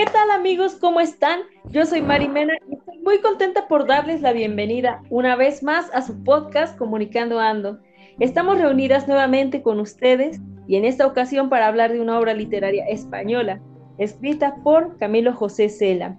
¿Qué 0.00 0.06
tal 0.06 0.30
amigos? 0.30 0.76
¿Cómo 0.76 0.98
están? 1.00 1.40
Yo 1.72 1.84
soy 1.84 2.00
Marimena 2.00 2.54
y 2.66 2.76
estoy 2.76 3.00
muy 3.00 3.18
contenta 3.18 3.68
por 3.68 3.86
darles 3.86 4.22
la 4.22 4.32
bienvenida 4.32 5.02
una 5.10 5.36
vez 5.36 5.62
más 5.62 5.90
a 5.92 6.00
su 6.00 6.24
podcast 6.24 6.78
Comunicando 6.78 7.38
Ando. 7.38 7.80
Estamos 8.18 8.56
reunidas 8.56 9.06
nuevamente 9.06 9.60
con 9.60 9.78
ustedes 9.78 10.40
y 10.66 10.76
en 10.76 10.86
esta 10.86 11.06
ocasión 11.06 11.50
para 11.50 11.66
hablar 11.66 11.92
de 11.92 12.00
una 12.00 12.18
obra 12.18 12.32
literaria 12.32 12.86
española, 12.86 13.60
escrita 13.98 14.56
por 14.64 14.96
Camilo 14.96 15.34
José 15.34 15.68
Cela. 15.68 16.18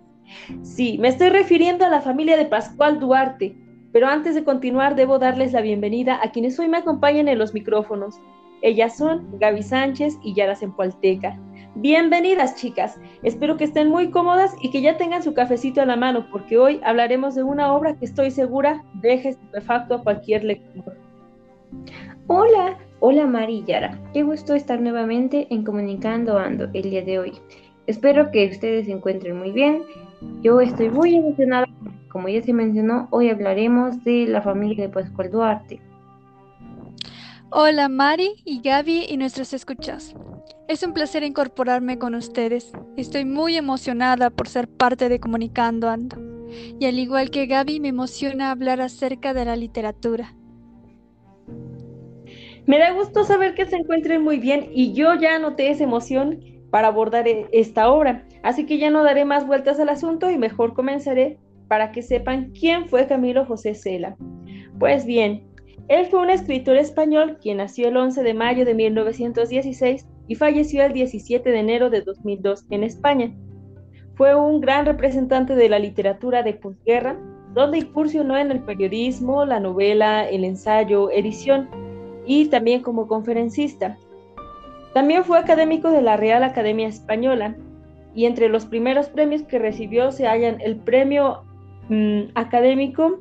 Sí, 0.61 0.99
me 0.99 1.07
estoy 1.07 1.29
refiriendo 1.29 1.83
a 1.83 1.89
la 1.89 2.01
familia 2.01 2.37
de 2.37 2.45
Pascual 2.45 2.99
Duarte, 2.99 3.57
pero 3.91 4.05
antes 4.05 4.35
de 4.35 4.43
continuar 4.43 4.93
debo 4.93 5.17
darles 5.17 5.53
la 5.53 5.61
bienvenida 5.61 6.19
a 6.21 6.29
quienes 6.29 6.59
hoy 6.59 6.67
me 6.67 6.77
acompañan 6.77 7.27
en 7.27 7.39
los 7.39 7.55
micrófonos. 7.55 8.21
Ellas 8.61 8.95
son 8.95 9.39
Gaby 9.39 9.63
Sánchez 9.63 10.19
y 10.21 10.35
Yara 10.35 10.55
Zempoalteca. 10.55 11.35
Bienvenidas 11.75 12.57
chicas, 12.57 12.99
espero 13.23 13.55
que 13.55 13.63
estén 13.63 13.89
muy 13.89 14.11
cómodas 14.11 14.53
y 14.61 14.71
que 14.71 14.81
ya 14.81 14.97
tengan 14.97 15.23
su 15.23 15.33
cafecito 15.33 15.81
a 15.81 15.85
la 15.85 15.95
mano 15.95 16.27
porque 16.29 16.57
hoy 16.57 16.81
hablaremos 16.83 17.33
de 17.33 17.43
una 17.43 17.73
obra 17.73 17.95
que 17.95 18.03
estoy 18.03 18.29
segura 18.29 18.83
deja 18.95 19.29
estupefacto 19.29 19.95
a 19.95 20.03
cualquier 20.03 20.43
lector. 20.43 20.97
Hola, 22.27 22.77
hola 22.99 23.25
Mari 23.25 23.59
y 23.59 23.63
Yara, 23.63 23.97
qué 24.13 24.21
gusto 24.23 24.53
estar 24.53 24.81
nuevamente 24.81 25.47
en 25.49 25.63
Comunicando 25.63 26.37
Ando 26.37 26.67
el 26.73 26.89
día 26.89 27.03
de 27.03 27.19
hoy. 27.19 27.33
Espero 27.87 28.31
que 28.31 28.49
ustedes 28.49 28.87
se 28.87 28.91
encuentren 28.91 29.39
muy 29.39 29.51
bien. 29.51 29.83
Yo 30.41 30.59
estoy 30.59 30.89
muy 30.89 31.15
emocionada, 31.15 31.67
como 32.09 32.27
ya 32.27 32.43
se 32.43 32.51
mencionó, 32.51 33.07
hoy 33.11 33.29
hablaremos 33.29 34.03
de 34.03 34.27
la 34.27 34.41
familia 34.41 34.87
de 34.87 34.93
Pascual 34.93 35.31
Duarte. 35.31 35.79
Hola 37.49 37.87
Mari 37.87 38.41
y 38.43 38.61
Gaby 38.61 39.05
y 39.09 39.15
nuestras 39.15 39.53
escuchas. 39.53 40.13
Es 40.71 40.83
un 40.83 40.93
placer 40.93 41.23
incorporarme 41.23 41.99
con 41.99 42.15
ustedes. 42.15 42.71
Estoy 42.95 43.25
muy 43.25 43.57
emocionada 43.57 44.29
por 44.29 44.47
ser 44.47 44.69
parte 44.69 45.09
de 45.09 45.19
Comunicando 45.19 45.89
Ando. 45.89 46.15
Y 46.79 46.85
al 46.85 46.97
igual 46.97 47.29
que 47.29 47.45
Gaby, 47.45 47.81
me 47.81 47.89
emociona 47.89 48.51
hablar 48.51 48.79
acerca 48.79 49.33
de 49.33 49.43
la 49.43 49.57
literatura. 49.57 50.33
Me 52.65 52.79
da 52.79 52.93
gusto 52.93 53.25
saber 53.25 53.53
que 53.53 53.65
se 53.65 53.75
encuentren 53.75 54.23
muy 54.23 54.39
bien 54.39 54.69
y 54.71 54.93
yo 54.93 55.13
ya 55.15 55.35
anoté 55.35 55.71
esa 55.71 55.83
emoción 55.83 56.39
para 56.69 56.87
abordar 56.87 57.27
e-, 57.27 57.49
esta 57.51 57.91
obra. 57.91 58.25
Así 58.41 58.65
que 58.65 58.77
ya 58.77 58.89
no 58.89 59.03
daré 59.03 59.25
más 59.25 59.45
vueltas 59.45 59.77
al 59.77 59.89
asunto 59.89 60.31
y 60.31 60.37
mejor 60.37 60.73
comenzaré 60.73 61.37
para 61.67 61.91
que 61.91 62.01
sepan 62.01 62.53
quién 62.57 62.87
fue 62.87 63.07
Camilo 63.07 63.45
José 63.45 63.75
Cela. 63.75 64.15
Pues 64.79 65.05
bien, 65.05 65.43
él 65.89 66.05
fue 66.05 66.21
un 66.21 66.29
escritor 66.29 66.77
español 66.77 67.39
quien 67.41 67.57
nació 67.57 67.89
el 67.89 67.97
11 67.97 68.23
de 68.23 68.33
mayo 68.33 68.63
de 68.63 68.73
1916 68.73 70.07
y 70.31 70.35
falleció 70.35 70.85
el 70.85 70.93
17 70.93 71.51
de 71.51 71.59
enero 71.59 71.89
de 71.89 72.03
2002 72.03 72.63
en 72.69 72.85
España. 72.85 73.33
Fue 74.15 74.33
un 74.33 74.61
gran 74.61 74.85
representante 74.85 75.57
de 75.57 75.67
la 75.67 75.77
literatura 75.77 76.41
de 76.41 76.53
posguerra, 76.53 77.17
donde 77.53 77.79
incursionó 77.79 78.37
en 78.37 78.49
el 78.49 78.61
periodismo, 78.61 79.43
la 79.43 79.59
novela, 79.59 80.23
el 80.23 80.45
ensayo, 80.45 81.11
edición 81.11 81.67
y 82.25 82.45
también 82.45 82.81
como 82.81 83.09
conferencista. 83.09 83.97
También 84.93 85.25
fue 85.25 85.37
académico 85.37 85.91
de 85.91 86.01
la 86.01 86.15
Real 86.15 86.45
Academia 86.45 86.87
Española 86.87 87.57
y 88.15 88.23
entre 88.23 88.47
los 88.47 88.65
primeros 88.65 89.09
premios 89.09 89.43
que 89.43 89.59
recibió 89.59 90.13
se 90.13 90.27
hallan 90.27 90.61
el 90.61 90.77
Premio 90.77 91.43
mm, 91.89 92.29
Académico 92.35 93.19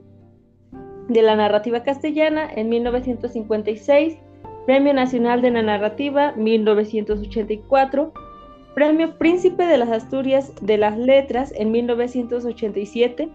de 1.09 1.23
la 1.23 1.35
Narrativa 1.35 1.83
Castellana 1.83 2.49
en 2.55 2.69
1956, 2.69 4.17
Premio 4.71 4.95
Nacional 4.95 5.43
de 5.43 5.51
la 5.51 5.63
Narrativa 5.63 6.33
1984, 6.37 8.13
Premio 8.73 9.19
Príncipe 9.19 9.67
de 9.67 9.77
las 9.77 9.91
Asturias 9.91 10.53
de 10.63 10.79
las 10.79 10.97
Letras 10.97 11.53
en 11.57 11.73
1987, 11.73 13.29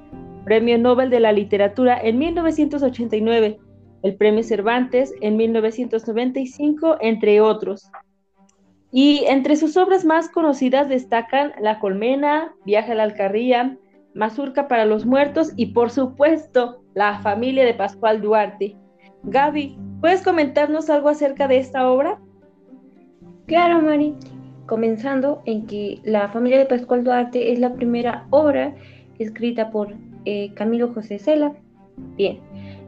Premio 0.45 0.77
Nobel 0.77 1.09
de 1.09 1.19
la 1.19 1.33
Literatura 1.33 1.99
en 2.01 2.19
1989, 2.19 3.59
el 4.03 4.15
Premio 4.15 4.43
Cervantes 4.43 5.13
en 5.19 5.35
1995, 5.35 6.99
entre 7.01 7.41
otros. 7.41 7.91
Y 8.93 9.25
entre 9.27 9.57
sus 9.57 9.75
obras 9.75 10.05
más 10.05 10.29
conocidas 10.29 10.87
destacan 10.87 11.51
La 11.59 11.79
Colmena, 11.79 12.55
Viaje 12.65 12.93
a 12.93 12.95
la 12.95 13.03
Alcarría, 13.03 13.77
Mazurca 14.13 14.69
para 14.69 14.85
los 14.85 15.05
Muertos 15.05 15.51
y 15.57 15.73
por 15.73 15.91
supuesto 15.91 16.81
La 16.93 17.19
familia 17.19 17.65
de 17.65 17.73
Pascual 17.73 18.21
Duarte. 18.21 18.77
Gaby, 19.23 19.77
¿puedes 20.05 20.21
comentarnos 20.21 20.91
algo 20.91 21.09
acerca 21.09 21.47
de 21.47 21.57
esta 21.57 21.89
obra? 21.89 22.19
Claro, 23.47 23.81
Mari. 23.81 24.13
Comenzando 24.67 25.41
en 25.47 25.65
que 25.65 25.99
La 26.03 26.29
familia 26.29 26.59
de 26.59 26.67
Pascual 26.67 27.03
Duarte 27.03 27.51
es 27.51 27.57
la 27.57 27.73
primera 27.73 28.27
obra 28.29 28.75
escrita 29.17 29.71
por 29.71 29.95
eh, 30.25 30.53
Camilo 30.53 30.93
José 30.93 31.17
Cela. 31.17 31.53
Bien, 32.17 32.37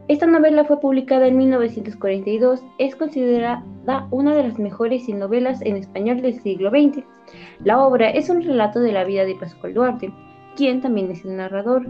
esta 0.06 0.28
novela 0.28 0.62
fue 0.62 0.78
publicada 0.78 1.26
en 1.26 1.38
1942, 1.38 2.62
es 2.78 2.94
considerada 2.94 3.64
una 4.12 4.36
de 4.36 4.44
las 4.44 4.60
mejores 4.60 5.08
novelas 5.08 5.60
en 5.62 5.74
español 5.74 6.22
del 6.22 6.40
siglo 6.40 6.70
XX. 6.70 7.02
La 7.64 7.84
obra 7.84 8.10
es 8.10 8.30
un 8.30 8.42
relato 8.42 8.78
de 8.78 8.92
la 8.92 9.02
vida 9.02 9.24
de 9.24 9.34
Pascual 9.34 9.74
Duarte, 9.74 10.12
quien 10.54 10.80
también 10.80 11.10
es 11.10 11.24
el 11.24 11.36
narrador. 11.36 11.84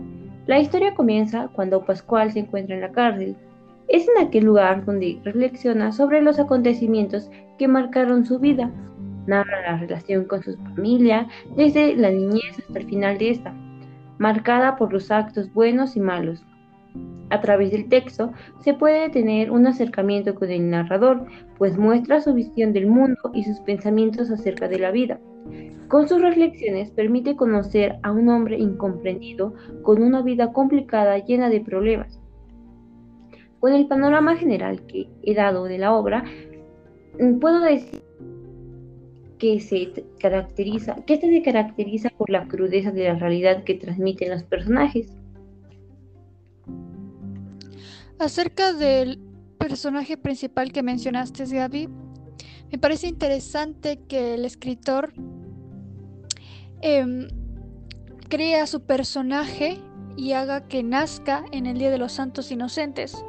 La 0.46 0.58
historia 0.58 0.94
comienza 0.94 1.48
cuando 1.48 1.84
Pascual 1.84 2.32
se 2.32 2.38
encuentra 2.38 2.76
en 2.76 2.80
la 2.80 2.92
cárcel. 2.92 3.36
Es 3.88 4.06
en 4.06 4.26
aquel 4.26 4.44
lugar 4.44 4.84
donde 4.84 5.18
reflexiona 5.24 5.92
sobre 5.92 6.20
los 6.20 6.38
acontecimientos 6.38 7.30
que 7.58 7.68
marcaron 7.68 8.26
su 8.26 8.38
vida. 8.38 8.70
Narra 9.26 9.62
la 9.62 9.78
relación 9.78 10.26
con 10.26 10.42
su 10.42 10.56
familia 10.58 11.26
desde 11.56 11.96
la 11.96 12.10
niñez 12.10 12.58
hasta 12.58 12.78
el 12.78 12.86
final 12.86 13.16
de 13.16 13.30
esta, 13.30 13.54
marcada 14.18 14.76
por 14.76 14.92
los 14.92 15.10
actos 15.10 15.50
buenos 15.54 15.96
y 15.96 16.00
malos. 16.00 16.44
A 17.30 17.40
través 17.40 17.72
del 17.72 17.88
texto 17.88 18.30
se 18.60 18.74
puede 18.74 19.08
tener 19.08 19.50
un 19.50 19.66
acercamiento 19.66 20.34
con 20.34 20.50
el 20.50 20.68
narrador, 20.68 21.26
pues 21.56 21.78
muestra 21.78 22.20
su 22.20 22.34
visión 22.34 22.74
del 22.74 22.86
mundo 22.86 23.18
y 23.32 23.44
sus 23.44 23.58
pensamientos 23.60 24.30
acerca 24.30 24.68
de 24.68 24.78
la 24.78 24.90
vida. 24.90 25.18
Con 25.88 26.06
sus 26.06 26.20
reflexiones 26.20 26.90
permite 26.90 27.36
conocer 27.36 27.98
a 28.02 28.12
un 28.12 28.28
hombre 28.28 28.58
incomprendido 28.58 29.54
con 29.82 30.02
una 30.02 30.20
vida 30.20 30.52
complicada 30.52 31.18
llena 31.18 31.48
de 31.48 31.62
problemas. 31.62 32.17
Con 33.60 33.72
el 33.72 33.86
panorama 33.86 34.36
general 34.36 34.86
que 34.86 35.08
he 35.22 35.34
dado 35.34 35.64
de 35.64 35.78
la 35.78 35.94
obra, 35.94 36.24
mm, 37.18 37.38
puedo 37.38 37.60
decir 37.60 38.02
que 39.38 39.60
se 39.60 40.04
caracteriza, 40.18 40.96
que 41.06 41.14
este 41.14 41.30
se 41.30 41.42
caracteriza 41.42 42.10
por 42.10 42.28
la 42.30 42.46
crudeza 42.46 42.90
de 42.90 43.04
la 43.04 43.14
realidad 43.14 43.64
que 43.64 43.74
transmiten 43.74 44.30
los 44.30 44.42
personajes. 44.42 45.12
Acerca 48.18 48.72
del 48.72 49.20
personaje 49.58 50.16
principal 50.16 50.72
que 50.72 50.82
mencionaste, 50.82 51.44
Gaby, 51.44 51.88
me 52.70 52.78
parece 52.78 53.06
interesante 53.06 54.00
que 54.08 54.34
el 54.34 54.44
escritor 54.44 55.12
eh, 56.82 57.28
crea 58.28 58.66
su 58.66 58.82
personaje 58.82 59.78
y 60.16 60.32
haga 60.32 60.66
que 60.66 60.82
nazca 60.82 61.44
en 61.52 61.66
el 61.66 61.78
Día 61.78 61.90
de 61.90 61.98
los 61.98 62.12
Santos 62.12 62.50
Inocentes, 62.50 63.24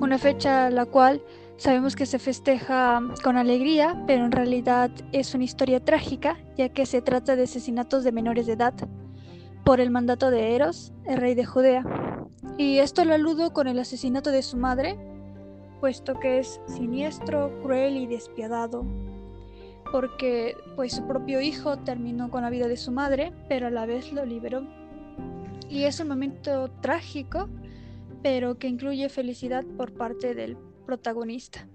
una 0.00 0.18
fecha 0.18 0.70
la 0.70 0.86
cual 0.86 1.22
sabemos 1.56 1.94
que 1.94 2.06
se 2.06 2.18
festeja 2.18 3.02
con 3.22 3.36
alegría, 3.36 4.02
pero 4.06 4.24
en 4.24 4.32
realidad 4.32 4.90
es 5.12 5.34
una 5.34 5.44
historia 5.44 5.84
trágica, 5.84 6.38
ya 6.56 6.70
que 6.70 6.86
se 6.86 7.02
trata 7.02 7.36
de 7.36 7.42
asesinatos 7.42 8.04
de 8.04 8.12
menores 8.12 8.46
de 8.46 8.54
edad 8.54 8.74
por 9.64 9.80
el 9.80 9.90
mandato 9.90 10.30
de 10.30 10.54
Eros, 10.54 10.92
el 11.04 11.18
rey 11.18 11.34
de 11.34 11.44
Judea. 11.44 11.84
Y 12.56 12.78
esto 12.78 13.04
lo 13.04 13.14
aludo 13.14 13.52
con 13.52 13.68
el 13.68 13.78
asesinato 13.78 14.30
de 14.30 14.42
su 14.42 14.56
madre, 14.56 14.98
puesto 15.80 16.18
que 16.18 16.38
es 16.38 16.60
siniestro, 16.66 17.60
cruel 17.62 17.96
y 17.96 18.06
despiadado, 18.06 18.84
porque 19.92 20.56
pues 20.76 20.94
su 20.94 21.06
propio 21.06 21.40
hijo 21.40 21.78
terminó 21.78 22.30
con 22.30 22.42
la 22.42 22.50
vida 22.50 22.68
de 22.68 22.76
su 22.76 22.90
madre, 22.90 23.32
pero 23.48 23.66
a 23.66 23.70
la 23.70 23.86
vez 23.86 24.12
lo 24.12 24.24
liberó. 24.24 24.62
Y 25.68 25.84
es 25.84 26.00
un 26.00 26.08
momento 26.08 26.70
trágico, 26.80 27.48
pero 28.22 28.58
que 28.58 28.68
incluye 28.68 29.08
felicidad 29.08 29.64
por 29.76 29.92
parte 29.92 30.34
del 30.34 30.56
protagonista, 30.86 31.68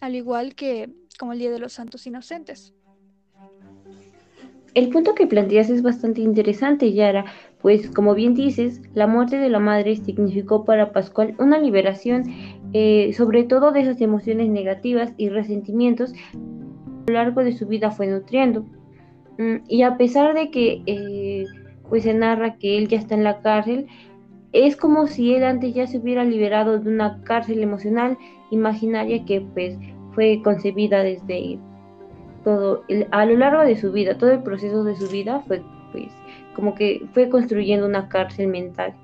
al 0.00 0.14
igual 0.14 0.54
que 0.54 0.90
como 1.18 1.32
el 1.32 1.38
Día 1.38 1.50
de 1.50 1.58
los 1.58 1.72
Santos 1.72 2.06
Inocentes. 2.06 2.74
El 4.74 4.88
punto 4.88 5.14
que 5.14 5.26
planteas 5.26 5.68
es 5.68 5.82
bastante 5.82 6.20
interesante, 6.20 6.92
Yara, 6.92 7.24
pues 7.60 7.90
como 7.90 8.14
bien 8.14 8.34
dices, 8.34 8.80
la 8.94 9.08
muerte 9.08 9.36
de 9.36 9.48
la 9.48 9.58
madre 9.58 9.96
significó 9.96 10.64
para 10.64 10.92
Pascual 10.92 11.34
una 11.38 11.58
liberación, 11.58 12.22
eh, 12.72 13.12
sobre 13.12 13.42
todo 13.42 13.72
de 13.72 13.80
esas 13.80 14.00
emociones 14.00 14.48
negativas 14.48 15.12
y 15.16 15.28
resentimientos 15.28 16.14
lo 17.10 17.14
largo 17.14 17.42
de 17.42 17.52
su 17.52 17.66
vida 17.66 17.90
fue 17.90 18.06
nutriendo. 18.06 18.64
Mm, 19.38 19.56
y 19.68 19.82
a 19.82 19.96
pesar 19.96 20.34
de 20.34 20.50
que 20.50 20.82
eh, 20.86 21.44
pues 21.88 22.04
se 22.04 22.14
narra 22.14 22.56
que 22.56 22.78
él 22.78 22.88
ya 22.88 22.98
está 22.98 23.14
en 23.14 23.24
la 23.24 23.40
cárcel, 23.40 23.86
es 24.52 24.76
como 24.76 25.06
si 25.06 25.34
él 25.34 25.44
antes 25.44 25.74
ya 25.74 25.86
se 25.86 25.98
hubiera 25.98 26.24
liberado 26.24 26.78
de 26.78 26.88
una 26.88 27.22
cárcel 27.22 27.62
emocional 27.62 28.18
imaginaria 28.50 29.24
que 29.24 29.40
pues 29.40 29.78
fue 30.14 30.40
concebida 30.42 31.02
desde 31.02 31.58
todo 32.44 32.84
a 33.10 33.26
lo 33.26 33.36
largo 33.36 33.62
de 33.62 33.76
su 33.76 33.92
vida, 33.92 34.18
todo 34.18 34.32
el 34.32 34.42
proceso 34.42 34.82
de 34.84 34.96
su 34.96 35.08
vida 35.08 35.40
fue 35.46 35.62
pues 35.92 36.08
como 36.54 36.74
que 36.74 37.06
fue 37.12 37.28
construyendo 37.28 37.86
una 37.86 38.08
cárcel 38.08 38.48
mental. 38.48 38.94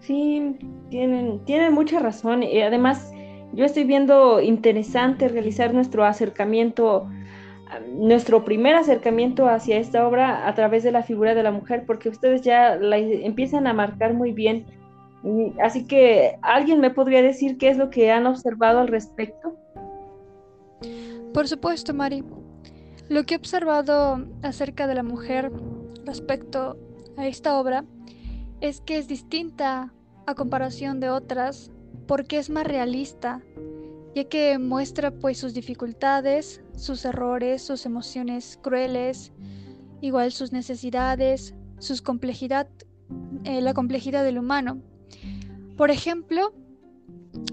Sí, 0.00 0.56
tienen, 0.88 1.44
tienen 1.44 1.72
mucha 1.72 1.98
razón. 2.00 2.42
Y 2.42 2.60
además, 2.62 3.12
yo 3.52 3.64
estoy 3.64 3.84
viendo 3.84 4.40
interesante 4.40 5.28
realizar 5.28 5.72
nuestro 5.74 6.04
acercamiento, 6.04 7.08
nuestro 7.88 8.44
primer 8.44 8.74
acercamiento 8.74 9.48
hacia 9.48 9.78
esta 9.78 10.06
obra 10.06 10.48
a 10.48 10.54
través 10.54 10.82
de 10.82 10.92
la 10.92 11.02
figura 11.02 11.34
de 11.34 11.42
la 11.42 11.52
mujer, 11.52 11.84
porque 11.86 12.08
ustedes 12.08 12.42
ya 12.42 12.76
la 12.76 12.98
empiezan 12.98 13.66
a 13.66 13.72
marcar 13.72 14.14
muy 14.14 14.32
bien. 14.32 14.66
Así 15.62 15.86
que, 15.86 16.38
¿alguien 16.42 16.80
me 16.80 16.90
podría 16.90 17.22
decir 17.22 17.58
qué 17.58 17.68
es 17.68 17.76
lo 17.76 17.90
que 17.90 18.10
han 18.10 18.26
observado 18.26 18.80
al 18.80 18.88
respecto? 18.88 19.54
Por 21.32 21.46
supuesto, 21.46 21.94
Mari. 21.94 22.24
Lo 23.08 23.24
que 23.24 23.34
he 23.34 23.36
observado 23.38 24.24
acerca 24.42 24.86
de 24.86 24.94
la 24.94 25.02
mujer 25.02 25.50
respecto 26.04 26.76
a 27.16 27.26
esta 27.26 27.58
obra 27.58 27.84
es 28.60 28.80
que 28.80 28.98
es 28.98 29.08
distinta 29.08 29.92
a 30.26 30.34
comparación 30.34 31.00
de 31.00 31.10
otras 31.10 31.70
porque 32.06 32.38
es 32.38 32.50
más 32.50 32.66
realista, 32.66 33.42
ya 34.14 34.24
que 34.24 34.58
muestra 34.58 35.10
pues 35.10 35.38
sus 35.38 35.54
dificultades, 35.54 36.62
sus 36.80 37.04
errores, 37.04 37.62
sus 37.62 37.84
emociones 37.84 38.58
crueles, 38.62 39.32
igual 40.00 40.32
sus 40.32 40.50
necesidades, 40.50 41.54
sus 41.78 42.00
complejidad, 42.00 42.68
eh, 43.44 43.60
la 43.60 43.74
complejidad 43.74 44.24
del 44.24 44.38
humano. 44.38 44.80
Por 45.76 45.90
ejemplo, 45.90 46.54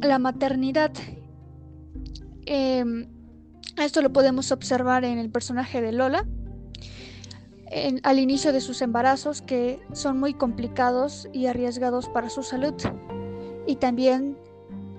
la 0.01 0.18
maternidad. 0.18 0.91
Em, 2.45 3.09
esto 3.77 4.01
lo 4.01 4.13
podemos 4.13 4.51
observar 4.51 5.03
en 5.03 5.18
el 5.18 5.30
personaje 5.30 5.81
de 5.81 5.91
Lola, 5.91 6.25
al 8.03 8.19
inicio 8.19 8.53
de 8.53 8.62
sus 8.62 8.81
embarazos, 8.81 9.41
que 9.41 9.81
son 9.91 10.19
muy 10.19 10.33
complicados 10.33 11.27
y 11.33 11.47
arriesgados 11.47 12.07
para 12.07 12.30
su 12.30 12.44
salud. 12.44 12.75
Y 13.68 13.75
también 13.75 14.38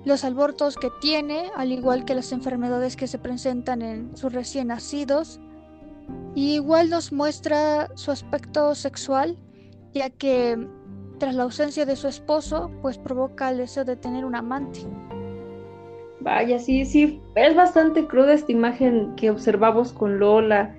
los 0.05 0.23
abortos 0.23 0.75
que 0.75 0.89
tiene, 1.01 1.51
al 1.55 1.71
igual 1.71 2.05
que 2.05 2.15
las 2.15 2.31
enfermedades 2.31 2.95
que 2.95 3.07
se 3.07 3.19
presentan 3.19 3.81
en 3.81 4.15
sus 4.15 4.33
recién 4.33 4.67
nacidos. 4.67 5.39
Y 6.35 6.55
igual 6.55 6.89
nos 6.89 7.11
muestra 7.11 7.89
su 7.95 8.11
aspecto 8.11 8.73
sexual, 8.75 9.37
ya 9.93 10.09
que 10.09 10.67
tras 11.19 11.35
la 11.35 11.43
ausencia 11.43 11.85
de 11.85 11.95
su 11.95 12.07
esposo, 12.07 12.71
pues 12.81 12.97
provoca 12.97 13.49
el 13.49 13.57
deseo 13.57 13.83
de 13.85 13.95
tener 13.95 14.25
un 14.25 14.35
amante. 14.35 14.79
Vaya, 16.21 16.59
sí, 16.59 16.85
sí, 16.85 17.21
es 17.35 17.55
bastante 17.55 18.05
cruda 18.07 18.33
esta 18.33 18.51
imagen 18.51 19.15
que 19.15 19.29
observamos 19.29 19.93
con 19.93 20.19
Lola, 20.19 20.75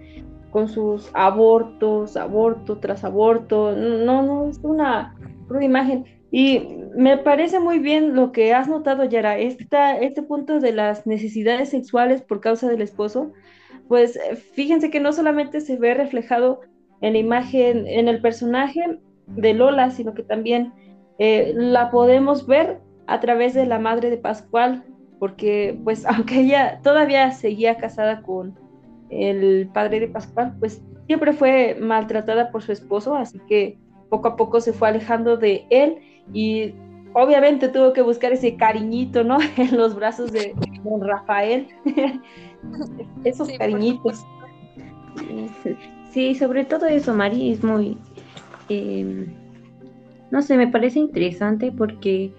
con 0.51 0.69
sus 0.69 1.11
abortos, 1.15 2.17
aborto 2.17 2.79
tras 2.79 3.05
aborto. 3.05 3.73
No, 3.73 4.23
no, 4.23 4.49
es 4.49 4.59
una 4.63 5.15
cruda 5.47 5.65
imagen. 5.65 6.05
Y 6.31 6.80
me 6.97 7.19
parece 7.19 7.61
muy 7.61 7.79
bien 7.79 8.15
lo 8.15 8.33
que 8.33 8.53
has 8.55 8.69
notado, 8.69 9.05
Yara, 9.05 9.39
esta, 9.39 9.99
este 9.99 10.23
punto 10.23 10.61
de 10.61 10.73
las 10.73 11.07
necesidades 11.07 11.71
sexuales 11.71 12.23
por 12.23 12.41
causa 12.41 12.69
del 12.69 12.83
esposo. 12.83 13.33
Pues 13.89 14.19
fíjense 14.55 14.91
que 14.91 15.01
no 15.01 15.13
solamente 15.13 15.61
se 15.61 15.77
ve 15.77 15.95
reflejado 15.95 16.61
en 17.01 17.15
la 17.15 17.19
imagen, 17.19 17.87
en 17.87 18.09
el 18.09 18.21
personaje 18.21 18.99
de 19.27 19.55
Lola, 19.55 19.91
sino 19.91 20.15
que 20.15 20.23
también 20.23 20.73
eh, 21.19 21.53
la 21.55 21.91
podemos 21.91 22.47
ver 22.47 22.81
a 23.07 23.21
través 23.21 23.55
de 23.55 23.67
la 23.67 23.79
madre 23.79 24.11
de 24.11 24.17
Pascual, 24.17 24.85
porque 25.19 25.79
pues 25.85 26.07
aunque 26.07 26.41
ella 26.41 26.81
todavía 26.83 27.31
seguía 27.33 27.77
casada 27.77 28.23
con 28.23 28.59
el 29.11 29.69
padre 29.73 30.01
de 30.01 30.09
Pascual, 30.09 30.55
pues 30.59 30.83
siempre 31.07 31.33
fue 31.33 31.77
maltratada 31.81 32.51
por 32.51 32.63
su 32.63 32.73
esposo, 32.73 33.17
así 33.17 33.41
que 33.49 33.79
poco 34.09 34.29
a 34.29 34.37
poco 34.37 34.61
se 34.61 34.73
fue 34.73 34.89
alejando 34.89 35.37
de 35.37 35.67
él 35.71 35.99
y 36.33 36.75
obviamente 37.13 37.69
tuvo 37.69 37.93
que 37.93 38.03
buscar 38.03 38.33
ese 38.33 38.57
cariñito, 38.57 39.25
¿no? 39.25 39.39
En 39.57 39.77
los 39.77 39.95
brazos 39.95 40.33
de 40.33 40.55
don 40.85 41.01
Rafael. 41.01 41.69
Esos 43.25 43.49
cariñitos. 43.59 44.25
Sí, 46.11 46.35
sobre 46.35 46.65
todo 46.65 46.87
eso, 46.87 47.15
Mari, 47.15 47.53
es 47.53 47.63
muy, 47.63 47.97
em, 48.69 49.27
no 50.31 50.43
sé, 50.43 50.57
me 50.57 50.67
parece 50.67 50.99
interesante 50.99 51.73
porque, 51.73 52.33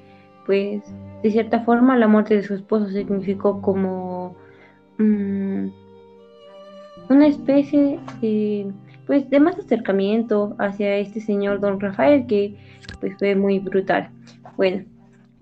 pues, 0.46 0.84
de 1.24 1.32
cierta 1.32 1.62
forma, 1.62 1.98
la 1.98 2.08
muerte 2.08 2.36
de 2.36 2.44
su 2.44 2.54
esposo 2.56 2.90
significó 2.90 3.62
como 3.62 4.36
mm, 4.98 5.68
una 7.10 7.28
especie 7.28 8.00
de, 8.22 8.72
pues, 9.12 9.30
de 9.30 9.42
más 9.42 9.60
acercamiento 9.60 10.56
hacia 10.58 10.96
este 10.96 11.20
señor 11.20 11.60
don 11.60 11.82
Rafael, 11.82 12.28
que 12.28 12.56
pues 13.02 13.14
fue 13.20 13.36
muy 13.36 13.60
brutal. 13.60 14.10
Bueno, 14.56 14.86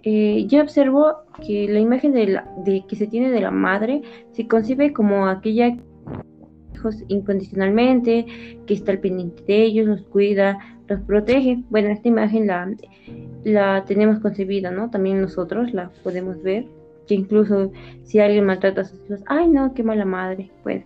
eh, 0.01 0.48
yo 0.48 0.63
observo 0.63 1.18
que 1.45 1.68
la 1.69 1.80
imagen 1.80 2.13
de, 2.13 2.25
la, 2.30 2.51
de 2.66 2.83
que 2.88 2.95
se 2.95 3.06
tiene 3.06 3.30
de 3.30 3.42
la 3.42 3.51
madre 3.51 4.01
se 4.31 4.48
concibe 4.48 4.92
como 4.92 5.27
aquella 5.27 5.77
hijos 6.74 7.04
incondicionalmente, 7.10 8.25
que 8.66 8.74
está 8.74 8.92
al 8.92 9.01
pendiente 9.01 9.44
de 9.44 9.62
ellos, 9.62 9.86
los 9.86 10.01
cuida, 10.01 10.57
los 10.88 11.01
protege. 11.01 11.63
Bueno, 11.69 11.89
esta 11.89 12.07
imagen 12.07 12.48
la, 12.48 12.74
la 13.44 13.86
tenemos 13.86 14.19
concebida, 14.19 14.72
¿no? 14.72 14.89
También 14.89 15.22
nosotros 15.22 15.75
la 15.75 15.92
podemos 16.01 16.42
ver, 16.42 16.65
que 17.06 17.13
incluso 17.13 17.72
si 18.01 18.18
alguien 18.18 18.48
maltrata 18.48 18.81
a 18.81 18.86
sus 18.86 19.00
hijos, 19.06 19.22
ay 19.27 19.48
no, 19.48 19.75
qué 19.75 19.83
mala 19.83 20.06
madre. 20.06 20.50
Bueno, 20.63 20.86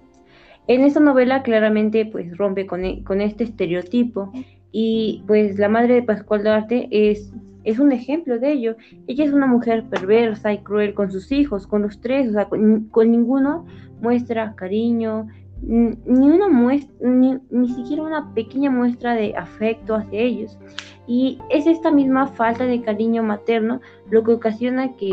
en 0.67 0.83
esta 0.83 0.99
novela 0.99 1.43
claramente 1.43 2.05
pues 2.05 2.37
rompe 2.37 2.65
con, 2.65 2.85
e, 2.85 3.03
con 3.03 3.21
este 3.21 3.43
estereotipo 3.43 4.31
y 4.71 5.23
pues 5.27 5.59
la 5.59 5.69
madre 5.69 5.95
de 5.95 6.03
Pascual 6.03 6.43
Duarte 6.43 6.87
es, 6.91 7.31
es 7.63 7.79
un 7.79 7.91
ejemplo 7.91 8.39
de 8.39 8.51
ello. 8.53 8.75
Ella 9.07 9.25
es 9.25 9.31
una 9.31 9.45
mujer 9.45 9.83
perversa 9.89 10.51
y 10.53 10.59
cruel 10.59 10.93
con 10.93 11.11
sus 11.11 11.31
hijos, 11.31 11.67
con 11.67 11.83
los 11.83 12.01
tres, 12.01 12.29
o 12.29 12.33
sea, 12.33 12.45
con, 12.45 12.87
con 12.89 13.11
ninguno 13.11 13.65
muestra 14.01 14.55
cariño, 14.55 15.27
ni 15.61 16.29
una 16.29 16.49
muestra, 16.49 16.93
ni, 17.07 17.37
ni, 17.49 17.69
siquiera 17.69 18.03
una 18.03 18.33
pequeña 18.33 18.69
muestra 18.69 19.13
de 19.13 19.35
afecto 19.35 19.95
hacia 19.95 20.19
ellos. 20.19 20.57
Y 21.07 21.37
es 21.49 21.67
esta 21.67 21.91
misma 21.91 22.27
falta 22.27 22.65
de 22.65 22.81
cariño 22.81 23.23
materno 23.23 23.79
lo 24.09 24.23
que 24.23 24.33
ocasiona 24.33 24.95
que 24.95 25.11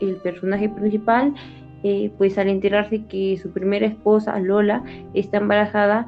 el 0.00 0.16
personaje 0.16 0.68
principal, 0.68 1.34
eh, 1.82 2.12
pues 2.18 2.36
al 2.38 2.48
enterarse 2.48 3.04
que 3.06 3.38
su 3.38 3.50
primera 3.50 3.86
esposa, 3.86 4.38
Lola, 4.38 4.84
está 5.14 5.38
embarazada, 5.38 6.06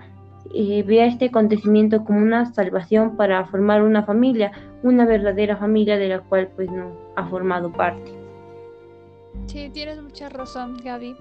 eh, 0.55 0.83
vea 0.83 1.07
este 1.07 1.27
acontecimiento 1.27 2.05
como 2.05 2.19
una 2.19 2.53
salvación 2.53 3.17
para 3.17 3.45
formar 3.47 3.83
una 3.83 4.03
familia, 4.03 4.53
una 4.83 5.07
verdadera 5.07 5.57
familia 5.57 5.97
de 5.97 6.09
la 6.09 6.21
cual 6.21 6.49
pues 6.55 6.71
no 6.71 6.93
ha 7.17 7.27
formado 7.29 7.73
parte. 7.73 8.13
Sí, 9.47 9.71
tienes 9.73 10.03
mucha 10.03 10.29
razón, 10.29 10.77
Gaby. 10.85 11.17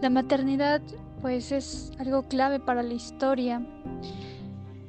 La 0.00 0.10
maternidad 0.10 0.82
pues 1.20 1.52
es 1.52 1.92
algo 1.98 2.22
clave 2.22 2.60
para 2.60 2.82
la 2.82 2.94
historia. 2.94 3.64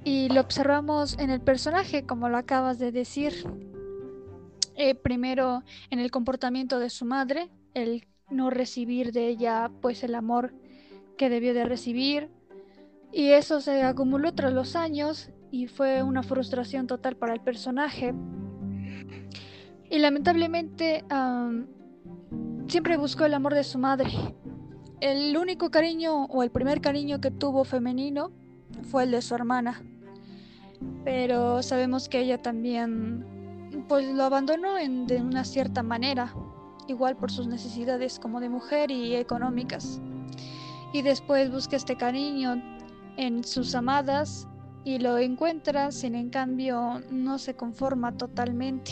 Y 0.03 0.29
lo 0.29 0.41
observamos 0.41 1.19
en 1.19 1.29
el 1.29 1.41
personaje, 1.41 2.05
como 2.05 2.29
lo 2.29 2.37
acabas 2.37 2.79
de 2.79 2.91
decir. 2.91 3.33
Eh, 4.75 4.95
primero 4.95 5.63
en 5.89 5.99
el 5.99 6.11
comportamiento 6.11 6.79
de 6.79 6.89
su 6.89 7.05
madre, 7.05 7.49
el 7.73 8.05
no 8.29 8.49
recibir 8.49 9.11
de 9.11 9.27
ella 9.27 9.71
pues 9.81 10.03
el 10.03 10.15
amor 10.15 10.53
que 11.17 11.29
debió 11.29 11.53
de 11.53 11.65
recibir. 11.65 12.29
Y 13.11 13.29
eso 13.29 13.61
se 13.61 13.83
acumuló 13.83 14.33
tras 14.33 14.53
los 14.53 14.75
años 14.75 15.31
y 15.51 15.67
fue 15.67 16.03
una 16.03 16.23
frustración 16.23 16.87
total 16.87 17.15
para 17.15 17.33
el 17.33 17.41
personaje. 17.41 18.13
Y 19.89 19.99
lamentablemente 19.99 21.05
siempre 22.67 22.97
buscó 22.97 23.25
el 23.25 23.33
amor 23.33 23.53
de 23.53 23.63
su 23.63 23.77
madre, 23.77 24.11
el 24.99 25.37
único 25.37 25.71
cariño 25.71 26.25
o 26.25 26.43
el 26.43 26.51
primer 26.51 26.81
cariño 26.81 27.21
que 27.21 27.31
tuvo 27.31 27.63
femenino 27.63 28.31
fue 28.83 29.03
el 29.03 29.11
de 29.11 29.21
su 29.21 29.35
hermana. 29.35 29.81
Pero 31.05 31.63
sabemos 31.63 32.09
que 32.09 32.19
ella 32.19 32.41
también 32.41 33.25
pues 33.87 34.05
lo 34.13 34.23
abandonó 34.23 34.77
en, 34.77 35.07
de 35.07 35.21
una 35.21 35.45
cierta 35.45 35.81
manera, 35.81 36.33
igual 36.87 37.15
por 37.15 37.31
sus 37.31 37.47
necesidades 37.47 38.19
como 38.19 38.39
de 38.39 38.49
mujer 38.49 38.91
y 38.91 39.15
económicas. 39.15 40.01
Y 40.93 41.01
después 41.01 41.51
busca 41.51 41.75
este 41.75 41.95
cariño 41.95 42.61
en 43.17 43.43
sus 43.43 43.75
amadas 43.75 44.47
y 44.83 44.99
lo 44.99 45.17
encuentra, 45.17 45.91
sin 45.91 46.15
en 46.15 46.29
cambio 46.29 47.01
no 47.11 47.37
se 47.39 47.55
conforma 47.55 48.15
totalmente. 48.15 48.91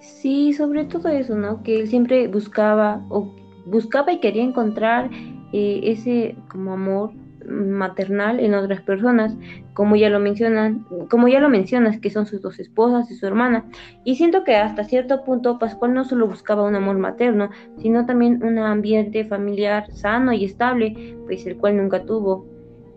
Sí, 0.00 0.52
sobre 0.52 0.84
todo 0.84 1.08
eso, 1.08 1.36
¿no? 1.36 1.62
Que 1.62 1.80
él 1.80 1.88
siempre 1.88 2.28
buscaba 2.28 3.04
o 3.08 3.34
buscaba 3.66 4.12
y 4.12 4.20
quería 4.20 4.42
encontrar 4.42 5.10
eh, 5.52 5.80
ese 5.82 6.36
como 6.48 6.72
amor 6.72 7.12
maternal 7.48 8.40
en 8.40 8.54
otras 8.54 8.80
personas, 8.82 9.36
como 9.74 9.96
ya 9.96 10.10
lo 10.10 10.20
mencionan, 10.20 10.84
como 11.10 11.28
ya 11.28 11.40
lo 11.40 11.48
mencionas, 11.48 11.98
que 12.00 12.10
son 12.10 12.26
sus 12.26 12.42
dos 12.42 12.58
esposas 12.60 13.10
y 13.10 13.14
su 13.14 13.26
hermana. 13.26 13.64
Y 14.04 14.16
siento 14.16 14.44
que 14.44 14.56
hasta 14.56 14.84
cierto 14.84 15.24
punto 15.24 15.58
Pascual 15.58 15.94
no 15.94 16.04
solo 16.04 16.26
buscaba 16.28 16.64
un 16.64 16.74
amor 16.76 16.98
materno, 16.98 17.50
sino 17.78 18.06
también 18.06 18.42
un 18.42 18.58
ambiente 18.58 19.24
familiar 19.24 19.90
sano 19.92 20.32
y 20.32 20.44
estable, 20.44 21.16
pues 21.26 21.46
el 21.46 21.56
cual 21.56 21.76
nunca 21.76 22.04
tuvo. 22.04 22.46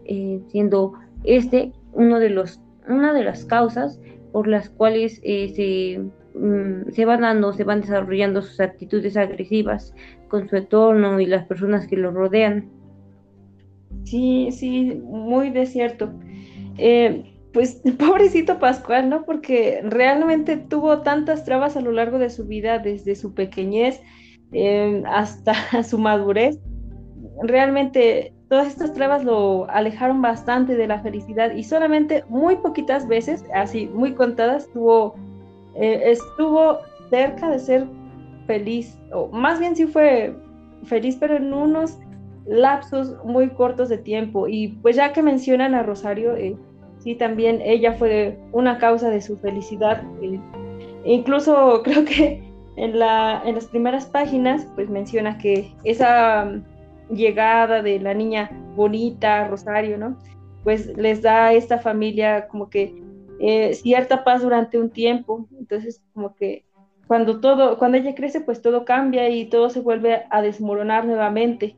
eh, 0.06 0.42
siendo 0.48 0.94
este 1.24 1.74
uno 1.94 2.20
de 2.20 2.30
los, 2.30 2.62
una 2.88 3.14
de 3.14 3.24
las 3.24 3.46
causas 3.46 4.00
por 4.32 4.48
las 4.48 4.70
cuales 4.70 5.20
eh, 5.24 5.50
se, 5.56 6.40
mm, 6.40 6.92
se 6.92 7.06
van 7.06 7.22
dando, 7.22 7.54
se 7.54 7.64
van 7.64 7.82
desarrollando 7.82 8.42
sus 8.42 8.60
actitudes 8.60 9.18
agresivas 9.18 9.94
con 10.28 10.50
su 10.50 10.56
entorno 10.58 11.20
y 11.20 11.26
las 11.26 11.46
personas 11.46 11.88
que 11.88 11.98
lo 11.98 12.12
rodean. 12.12 12.70
Sí, 14.04 14.50
sí, 14.52 15.02
muy 15.04 15.50
de 15.50 15.66
cierto. 15.66 16.12
Eh, 16.78 17.32
pues 17.54 17.82
pobrecito 18.00 18.60
Pascual, 18.60 19.10
¿no? 19.10 19.26
Porque 19.26 19.82
realmente 19.84 20.58
tuvo 20.58 21.02
tantas 21.02 21.46
trabas 21.46 21.78
a 21.78 21.82
lo 21.82 21.92
largo 21.92 22.20
de 22.20 22.30
su 22.30 22.46
vida, 22.46 22.80
desde 22.80 23.16
su 23.16 23.34
pequeñez 23.34 24.02
eh, 24.52 25.04
hasta 25.08 25.54
su 25.84 25.98
madurez. 25.98 26.60
Realmente 27.44 28.34
todas 28.50 28.68
estas 28.68 28.94
trabas 28.94 29.24
lo 29.24 29.70
alejaron 29.70 30.22
bastante 30.22 30.76
de 30.76 30.88
la 30.88 31.02
felicidad 31.02 31.56
y 31.56 31.64
solamente 31.64 32.26
muy 32.28 32.58
poquitas 32.58 33.08
veces, 33.08 33.46
así 33.54 33.88
muy 33.94 34.14
contadas, 34.14 34.70
tuvo, 34.74 35.16
eh, 35.76 36.02
estuvo 36.08 36.80
cerca 37.10 37.50
de 37.50 37.60
ser 37.60 37.88
feliz, 38.48 39.00
o 39.14 39.30
más 39.30 39.60
bien 39.60 39.74
sí 39.76 39.86
fue 39.86 40.36
feliz, 40.84 41.16
pero 41.18 41.38
en 41.38 41.54
unos 41.54 41.98
lapsos 42.46 43.16
muy 43.24 43.50
cortos 43.50 43.90
de 43.90 43.98
tiempo. 43.98 44.48
Y 44.48 44.70
pues 44.82 44.96
ya 44.96 45.14
que 45.14 45.22
mencionan 45.22 45.76
a 45.76 45.84
Rosario, 45.84 46.36
eh, 46.36 46.56
sí, 47.00 47.16
también 47.16 47.62
ella 47.64 47.94
fue 47.94 48.38
una 48.52 48.78
causa 48.78 49.10
de 49.10 49.22
su 49.22 49.38
felicidad. 49.38 50.04
Eh, 50.22 50.40
incluso 51.06 51.82
creo 51.84 52.06
que 52.06 52.44
en, 52.78 53.00
la, 53.00 53.42
en 53.46 53.56
las 53.56 53.68
primeras 53.68 54.06
páginas, 54.06 54.68
pues 54.76 54.90
menciona 54.90 55.38
que 55.38 55.72
esa 55.84 56.46
mm, 56.46 57.16
llegada 57.16 57.82
de 57.82 58.00
la 58.00 58.14
niña 58.14 58.50
bonita, 58.76 59.48
Rosario, 59.48 59.98
¿no? 59.98 60.18
Pues 60.64 60.96
les 60.98 61.22
da 61.22 61.48
a 61.48 61.54
esta 61.54 61.80
familia 61.80 62.48
como 62.48 62.70
que 62.70 62.96
eh, 63.40 63.74
cierta 63.74 64.24
paz 64.24 64.44
durante 64.44 64.78
un 64.80 64.90
tiempo. 64.90 65.48
Entonces, 65.60 66.04
como 66.14 66.36
que 66.36 66.64
cuando 67.08 67.40
todo, 67.40 67.78
cuando 67.78 67.98
ella 67.98 68.16
crece, 68.16 68.40
pues 68.42 68.62
todo 68.62 68.86
cambia 68.86 69.30
y 69.30 69.46
todo 69.46 69.70
se 69.70 69.82
vuelve 69.82 70.24
a 70.30 70.42
desmoronar 70.42 71.06
nuevamente. 71.06 71.76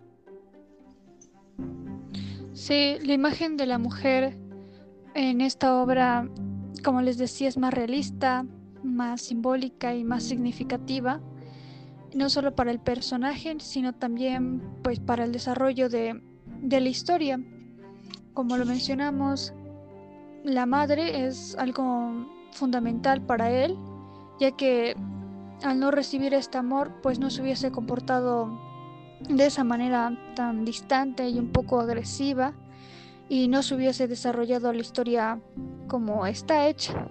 Sí, 2.66 2.98
la 3.04 3.12
imagen 3.12 3.58
de 3.58 3.66
la 3.66 3.78
mujer 3.78 4.38
en 5.16 5.42
esta 5.42 5.82
obra, 5.82 6.30
como 6.82 7.02
les 7.02 7.18
decía, 7.18 7.50
es 7.50 7.58
más 7.58 7.74
realista, 7.74 8.46
más 8.82 9.24
simbólica 9.24 9.94
y 9.94 10.06
más 10.06 10.24
significativa, 10.24 11.20
no 12.16 12.30
solo 12.30 12.56
para 12.56 12.72
el 12.72 12.80
personaje, 12.80 13.58
sino 13.60 13.92
también 13.92 14.62
pues 14.82 15.02
para 15.02 15.26
el 15.26 15.34
desarrollo 15.34 15.90
de, 15.90 16.24
de 16.62 16.80
la 16.80 16.88
historia. 16.88 17.38
Como 18.34 18.56
lo 18.56 18.66
mencionamos, 18.66 19.54
la 20.46 20.66
madre 20.66 21.26
es 21.26 21.58
algo 21.58 22.30
fundamental 22.54 23.22
para 23.26 23.52
él, 23.52 23.78
ya 24.40 24.52
que 24.52 24.96
al 25.64 25.82
no 25.82 25.92
recibir 25.92 26.34
este 26.34 26.60
amor, 26.60 26.94
pues 27.02 27.20
no 27.20 27.30
se 27.30 27.42
hubiese 27.42 27.74
comportado 27.74 28.58
de 29.30 29.46
esa 29.46 29.64
manera 29.64 30.18
tan 30.36 30.66
distante 30.66 31.30
y 31.30 31.40
un 31.40 31.52
poco 31.52 31.80
agresiva 31.80 32.54
y 33.30 33.48
no 33.48 33.64
se 33.64 33.76
hubiese 33.76 34.08
desarrollado 34.08 34.74
la 34.74 34.82
historia 34.82 35.40
como 35.88 36.26
está 36.26 36.68
hecha. 36.68 37.08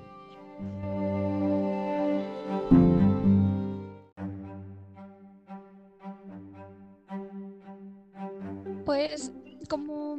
Pues 8.85 9.33
como 9.69 10.17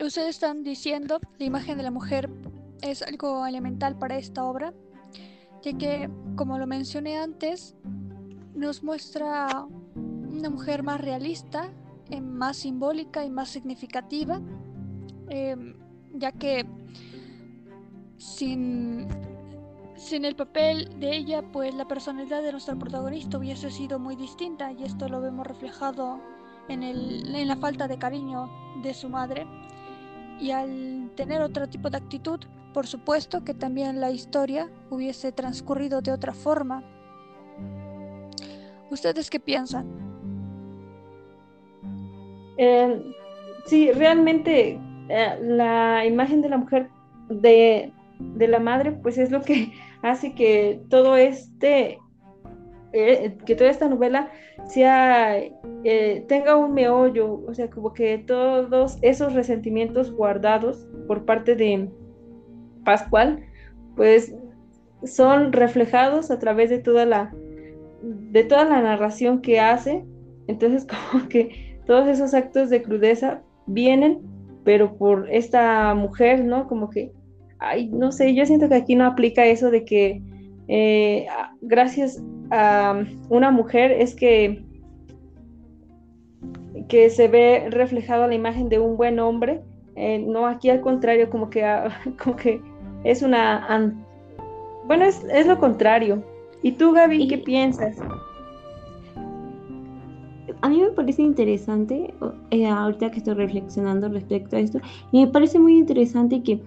ustedes 0.00 0.28
están 0.28 0.62
diciendo, 0.62 1.18
la 1.38 1.44
imagen 1.44 1.76
de 1.76 1.82
la 1.82 1.90
mujer 1.90 2.30
es 2.82 3.02
algo 3.02 3.46
elemental 3.46 3.96
para 3.98 4.16
esta 4.16 4.44
obra, 4.44 4.72
ya 5.62 5.72
que, 5.76 6.10
como 6.36 6.58
lo 6.58 6.66
mencioné 6.66 7.16
antes, 7.16 7.74
nos 8.54 8.82
muestra 8.82 9.66
una 10.34 10.50
mujer 10.50 10.82
más 10.82 11.00
realista, 11.00 11.70
eh, 12.10 12.20
más 12.20 12.58
simbólica 12.58 13.24
y 13.24 13.30
más 13.30 13.48
significativa, 13.48 14.40
em, 15.28 15.74
ya 16.12 16.32
que 16.32 16.66
sin, 18.18 19.06
sin 19.96 20.24
el 20.24 20.36
papel 20.36 20.98
de 21.00 21.16
ella, 21.16 21.42
pues 21.52 21.74
la 21.74 21.86
personalidad 21.86 22.42
de 22.42 22.52
nuestra 22.52 22.74
protagonista 22.76 23.38
hubiese 23.38 23.70
sido 23.70 23.98
muy 23.98 24.16
distinta 24.16 24.72
y 24.72 24.84
esto 24.84 25.08
lo 25.08 25.20
vemos 25.20 25.46
reflejado 25.46 26.20
en, 26.68 26.82
el, 26.82 27.34
en 27.34 27.48
la 27.48 27.56
falta 27.56 27.88
de 27.88 27.98
cariño 27.98 28.50
de 28.82 28.94
su 28.94 29.08
madre 29.08 29.46
y 30.40 30.50
al 30.50 31.10
tener 31.16 31.40
otro 31.42 31.68
tipo 31.68 31.90
de 31.90 31.96
actitud, 31.96 32.40
por 32.72 32.86
supuesto 32.86 33.44
que 33.44 33.54
también 33.54 34.00
la 34.00 34.10
historia 34.10 34.68
hubiese 34.90 35.32
transcurrido 35.32 36.00
de 36.02 36.12
otra 36.12 36.34
forma. 36.34 36.82
¿Ustedes 38.90 39.30
qué 39.30 39.40
piensan? 39.40 40.03
Eh, 42.56 43.02
sí, 43.66 43.90
realmente 43.92 44.78
eh, 45.08 45.38
la 45.40 46.04
imagen 46.06 46.42
de 46.42 46.48
la 46.48 46.58
mujer 46.58 46.88
de, 47.28 47.92
la 48.36 48.60
madre, 48.60 48.92
pues 48.92 49.18
es 49.18 49.30
lo 49.30 49.42
que 49.42 49.72
hace 50.02 50.34
que 50.34 50.80
todo 50.88 51.16
este, 51.16 51.98
eh, 52.92 53.36
que 53.44 53.54
toda 53.54 53.70
esta 53.70 53.88
novela 53.88 54.30
sea, 54.66 55.36
tenga 56.28 56.56
un 56.56 56.72
meollo, 56.72 57.42
o 57.46 57.52
sea, 57.54 57.68
como 57.68 57.92
que 57.92 58.18
todos 58.18 58.98
esos 59.02 59.34
resentimientos 59.34 60.12
guardados 60.12 60.88
por 61.06 61.24
parte 61.24 61.54
de 61.54 61.90
Pascual, 62.84 63.44
pues 63.96 64.34
son 65.04 65.52
reflejados 65.52 66.30
a 66.30 66.38
través 66.38 66.70
de 66.70 66.78
toda 66.78 67.04
la, 67.04 67.34
de 68.02 68.44
toda 68.44 68.64
la 68.64 68.80
narración 68.80 69.40
que 69.40 69.60
hace. 69.60 70.04
Entonces, 70.46 70.86
como 71.12 71.28
que 71.28 71.63
todos 71.86 72.08
esos 72.08 72.34
actos 72.34 72.70
de 72.70 72.82
crudeza 72.82 73.42
vienen, 73.66 74.20
pero 74.64 74.96
por 74.96 75.28
esta 75.30 75.94
mujer, 75.94 76.44
¿no? 76.44 76.66
Como 76.66 76.90
que, 76.90 77.12
ay, 77.58 77.88
no 77.88 78.12
sé, 78.12 78.34
yo 78.34 78.46
siento 78.46 78.68
que 78.68 78.74
aquí 78.76 78.94
no 78.94 79.06
aplica 79.06 79.44
eso 79.44 79.70
de 79.70 79.84
que 79.84 80.22
eh, 80.68 81.26
gracias 81.60 82.22
a 82.50 83.04
una 83.28 83.50
mujer 83.50 83.92
es 83.92 84.14
que, 84.14 84.64
que 86.88 87.10
se 87.10 87.28
ve 87.28 87.68
reflejado 87.70 88.26
la 88.26 88.34
imagen 88.34 88.68
de 88.68 88.78
un 88.78 88.96
buen 88.96 89.18
hombre. 89.18 89.62
Eh, 89.96 90.18
no, 90.18 90.46
aquí 90.46 90.70
al 90.70 90.80
contrario, 90.80 91.30
como 91.30 91.50
que, 91.50 91.62
como 92.22 92.36
que 92.36 92.60
es 93.04 93.22
una... 93.22 93.94
Bueno, 94.86 95.04
es, 95.04 95.24
es 95.30 95.46
lo 95.46 95.58
contrario. 95.58 96.22
¿Y 96.62 96.72
tú, 96.72 96.92
Gaby, 96.92 97.28
qué 97.28 97.38
piensas? 97.38 97.96
A 100.64 100.68
mí 100.70 100.80
me 100.80 100.92
parece 100.92 101.20
interesante, 101.20 102.14
eh, 102.50 102.66
ahorita 102.66 103.10
que 103.10 103.18
estoy 103.18 103.34
reflexionando 103.34 104.08
respecto 104.08 104.56
a 104.56 104.60
esto, 104.60 104.78
y 105.12 105.20
me 105.20 105.30
parece 105.30 105.58
muy 105.58 105.76
interesante 105.76 106.42
que 106.42 106.58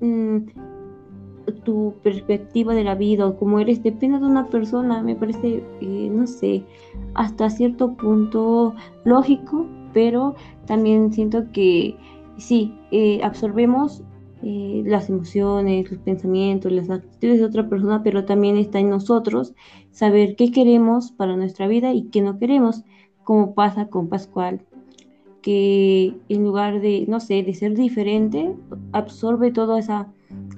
mm, 0.00 0.38
tu 1.62 1.94
perspectiva 2.02 2.74
de 2.74 2.82
la 2.82 2.96
vida 2.96 3.24
o 3.28 3.36
cómo 3.36 3.60
eres 3.60 3.80
depende 3.80 4.18
de 4.18 4.26
una 4.26 4.48
persona, 4.48 5.04
me 5.04 5.14
parece, 5.14 5.62
eh, 5.80 6.10
no 6.10 6.26
sé, 6.26 6.64
hasta 7.14 7.48
cierto 7.48 7.94
punto 7.94 8.74
lógico, 9.04 9.68
pero 9.92 10.34
también 10.66 11.12
siento 11.12 11.44
que 11.52 11.96
sí, 12.38 12.74
eh, 12.90 13.20
absorbemos 13.22 14.02
las 14.42 15.08
emociones, 15.08 15.90
los 15.90 16.00
pensamientos, 16.00 16.70
las 16.70 16.90
actitudes 16.90 17.38
de 17.38 17.46
otra 17.46 17.66
persona, 17.66 18.02
pero 18.02 18.26
también 18.26 18.58
está 18.58 18.78
en 18.78 18.90
nosotros 18.90 19.54
saber 19.90 20.36
qué 20.36 20.52
queremos 20.52 21.12
para 21.12 21.34
nuestra 21.34 21.66
vida 21.66 21.94
y 21.94 22.10
qué 22.10 22.20
no 22.20 22.38
queremos 22.38 22.84
como 23.24 23.54
pasa 23.54 23.86
con 23.86 24.08
Pascual, 24.08 24.60
que 25.42 26.14
en 26.28 26.44
lugar 26.44 26.80
de, 26.80 27.04
no 27.08 27.20
sé, 27.20 27.42
de 27.42 27.54
ser 27.54 27.74
diferente, 27.74 28.54
absorbe 28.92 29.50
toda 29.50 29.78
esa, 29.78 30.08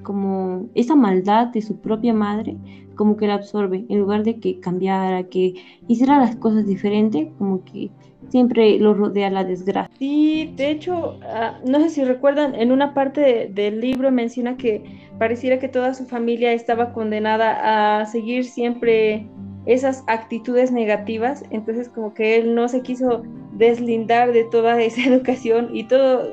como, 0.03 0.69
esa 0.75 0.95
maldad 0.95 1.49
de 1.49 1.63
su 1.63 1.81
propia 1.81 2.15
madre, 2.15 2.57
como 2.95 3.17
que 3.17 3.27
la 3.27 3.35
absorbe, 3.35 3.85
en 3.89 3.99
lugar 3.99 4.23
de 4.23 4.39
que 4.39 4.61
cambiara, 4.61 5.25
que 5.25 5.55
hiciera 5.89 6.19
las 6.19 6.37
cosas 6.37 6.67
diferentes, 6.67 7.29
como 7.39 7.65
que 7.65 7.91
siempre 8.29 8.79
lo 8.79 8.95
rodea 8.95 9.31
la 9.31 9.45
desgracia. 9.45 9.95
Sí, 9.99 10.53
de 10.57 10.71
hecho, 10.71 11.19
ah, 11.23 11.59
no 11.65 11.81
sé 11.81 11.91
si 11.91 12.05
recuerdan, 12.05 12.55
en 12.55 12.73
una 12.73 12.95
parte 12.95 13.51
del 13.53 13.81
libro 13.81 14.11
menciona 14.11 14.57
que 14.57 14.85
pareciera 15.19 15.59
que 15.59 15.69
toda 15.69 15.95
su 15.95 16.07
familia 16.07 16.53
estaba 16.53 16.93
condenada 16.93 18.01
a 18.01 18.07
seguir 18.07 18.45
siempre 18.45 19.27
esas 19.67 20.05
actitudes 20.07 20.71
negativas, 20.71 21.45
entonces 21.51 21.89
como 21.89 22.15
que 22.15 22.37
él 22.37 22.55
no 22.55 22.69
se 22.69 22.83
quiso 22.83 23.23
deslindar 23.53 24.33
de 24.33 24.45
toda 24.45 24.81
esa 24.83 25.03
educación 25.03 25.71
y 25.73 25.85
todo, 25.85 26.33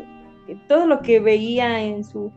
todo 0.68 0.86
lo 0.86 1.02
que 1.02 1.20
veía 1.20 1.82
en 1.82 2.04
su 2.04 2.32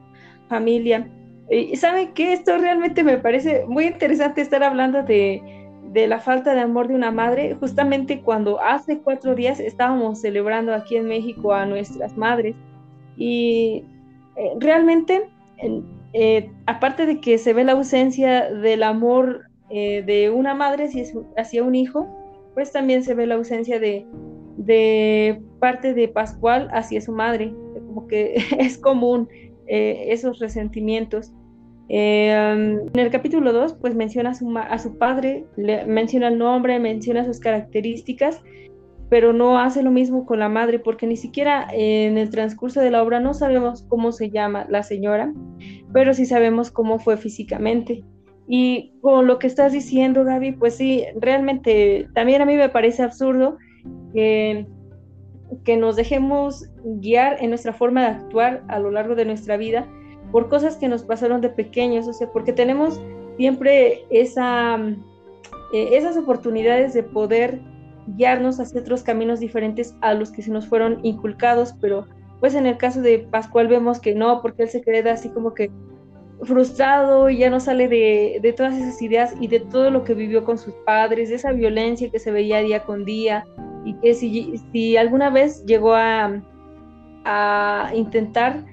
familia. 0.49 1.09
Y 1.49 1.77
saben 1.77 2.13
que 2.13 2.33
esto 2.33 2.59
realmente 2.59 3.05
me 3.05 3.19
parece 3.19 3.67
muy 3.67 3.87
interesante 3.87 4.41
estar 4.41 4.65
hablando 4.65 5.05
de, 5.05 5.41
de 5.93 6.09
la 6.09 6.19
falta 6.19 6.55
de 6.55 6.61
amor 6.61 6.89
de 6.89 6.95
una 6.95 7.13
madre, 7.13 7.55
justamente 7.55 8.21
cuando 8.21 8.61
hace 8.61 8.99
cuatro 8.99 9.35
días 9.35 9.61
estábamos 9.61 10.21
celebrando 10.21 10.75
aquí 10.75 10.97
en 10.97 11.07
México 11.07 11.53
a 11.53 11.67
nuestras 11.67 12.17
madres. 12.17 12.57
Y 13.17 13.85
eh, 14.37 14.53
realmente, 14.59 15.31
eh, 16.13 16.51
aparte 16.67 17.07
de 17.07 17.21
que 17.21 17.39
se 17.39 17.53
ve 17.53 17.65
la 17.65 17.73
ausencia 17.73 18.51
del 18.51 18.83
amor 18.83 19.46
eh, 19.71 20.03
de 20.07 20.31
una 20.31 20.55
madre 20.55 20.89
hacia 21.37 21.63
un 21.63 21.75
hijo, 21.75 22.07
pues 22.55 22.73
también 22.73 23.03
se 23.03 23.15
ve 23.15 23.27
la 23.27 23.35
ausencia 23.35 23.79
de, 23.81 24.07
parte 25.61 25.95
de 25.95 26.09
Pascual 26.09 26.69
hacia 26.73 27.01
su 27.01 27.13
madre, 27.13 27.53
como 27.87 28.07
que 28.07 28.37
es 28.59 28.79
común 28.79 29.29
esos 29.69 30.39
resentimientos. 30.39 31.33
en 31.89 32.89
el 32.95 33.11
capítulo 33.11 33.53
2, 33.53 33.75
pues 33.81 33.97
menciona 33.97 34.31
a 34.31 34.35
su, 34.35 34.57
a 34.57 34.79
su 34.79 34.97
padre, 34.97 35.45
le, 35.57 35.85
menciona 35.87 36.29
el 36.29 36.39
nombre, 36.39 36.79
menciona 36.79 37.25
sus 37.25 37.41
características, 37.41 38.41
pero 39.09 39.33
no 39.33 39.59
hace 39.59 39.83
lo 39.83 39.91
mismo 39.91 40.27
con 40.27 40.39
la 40.41 40.49
madre, 40.49 40.79
porque 40.79 41.07
ni 41.07 41.17
siquiera 41.17 41.67
en 41.73 42.19
el 42.19 42.31
transcurso 42.31 42.81
de 42.81 42.91
la 42.91 43.03
obra 43.03 43.21
no 43.21 43.35
sabemos 43.35 43.85
cómo 43.89 44.13
se 44.13 44.31
llama 44.31 44.67
la 44.69 44.83
señora, 44.83 45.33
pero 45.93 46.15
sí 46.15 46.27
sabemos 46.27 46.71
cómo 46.71 46.99
fue 46.99 47.17
físicamente. 47.17 48.05
Y 48.49 48.93
con 49.01 49.27
lo 49.27 49.39
que 49.39 49.47
estás 49.47 49.73
diciendo, 49.73 50.25
Gaby, 50.25 50.53
pues 50.53 50.77
sí, 50.77 51.05
realmente 51.17 52.09
también 52.15 52.43
a 52.43 52.47
mí 52.47 52.57
me 52.57 52.69
parece 52.69 53.03
absurdo 53.03 53.57
que, 54.13 54.67
que 55.65 55.77
nos 55.77 55.97
dejemos 55.97 56.69
guiar 56.85 57.39
en 57.43 57.51
nuestra 57.51 57.73
forma 57.73 58.03
de 58.03 58.09
actuar 58.09 58.63
a 58.69 58.79
lo 58.79 58.91
largo 58.91 59.15
de 59.15 59.25
nuestra 59.25 59.57
vida 59.57 59.89
por 60.31 60.49
cosas 60.49 60.77
que 60.77 60.89
nos 60.89 61.03
pasaron 61.03 61.41
de 61.41 61.49
pequeños, 61.49 62.09
o 62.09 62.13
sea, 62.13 62.31
porque 62.31 62.53
tenemos 62.53 63.01
siempre 63.37 64.05
esa, 64.11 64.77
eh, 65.73 65.89
esas 65.93 66.17
oportunidades 66.17 66.95
de 66.95 67.03
poder 67.03 67.61
guiarnos 68.17 68.61
hacia 68.61 68.81
otros 68.81 69.03
caminos 69.03 69.41
diferentes 69.41 69.97
a 70.01 70.15
los 70.15 70.31
que 70.31 70.43
se 70.43 70.51
nos 70.51 70.67
fueron 70.67 71.01
inculcados, 71.03 71.75
pero 71.81 72.07
pues 72.41 72.55
en 72.55 72.67
el 72.67 72.77
caso 72.77 73.01
de 73.03 73.21
Pascual 73.31 73.69
vemos 73.69 73.99
que 73.99 74.15
no, 74.15 74.43
porque 74.43 74.65
él 74.65 74.69
se 74.69 74.83
queda 74.83 75.13
así 75.13 75.29
como 75.31 75.55
que 75.55 75.71
frustrado 76.43 77.31
y 77.31 77.39
ya 77.39 77.51
no 77.51 77.61
sale 77.61 77.89
de, 77.89 78.39
de, 78.43 78.53
todas 78.53 78.77
esas 78.77 79.01
ideas 79.01 79.35
y 79.41 79.49
de 79.49 79.61
todo 79.61 79.91
lo 79.91 80.05
que 80.05 80.15
vivió 80.15 80.45
con 80.45 80.59
sus 80.59 80.75
padres, 80.85 81.31
de 81.31 81.37
esa 81.37 81.53
violencia 81.53 82.11
que 82.11 82.19
se 82.19 82.31
veía 82.31 82.61
día 82.61 82.85
con 82.85 83.05
día 83.05 83.45
y 83.85 83.95
que 83.95 84.15
si, 84.15 84.97
alguna 84.97 85.31
vez 85.31 85.65
llegó 85.65 85.95
a, 85.95 86.43
a 87.25 87.91
intentar 87.95 88.65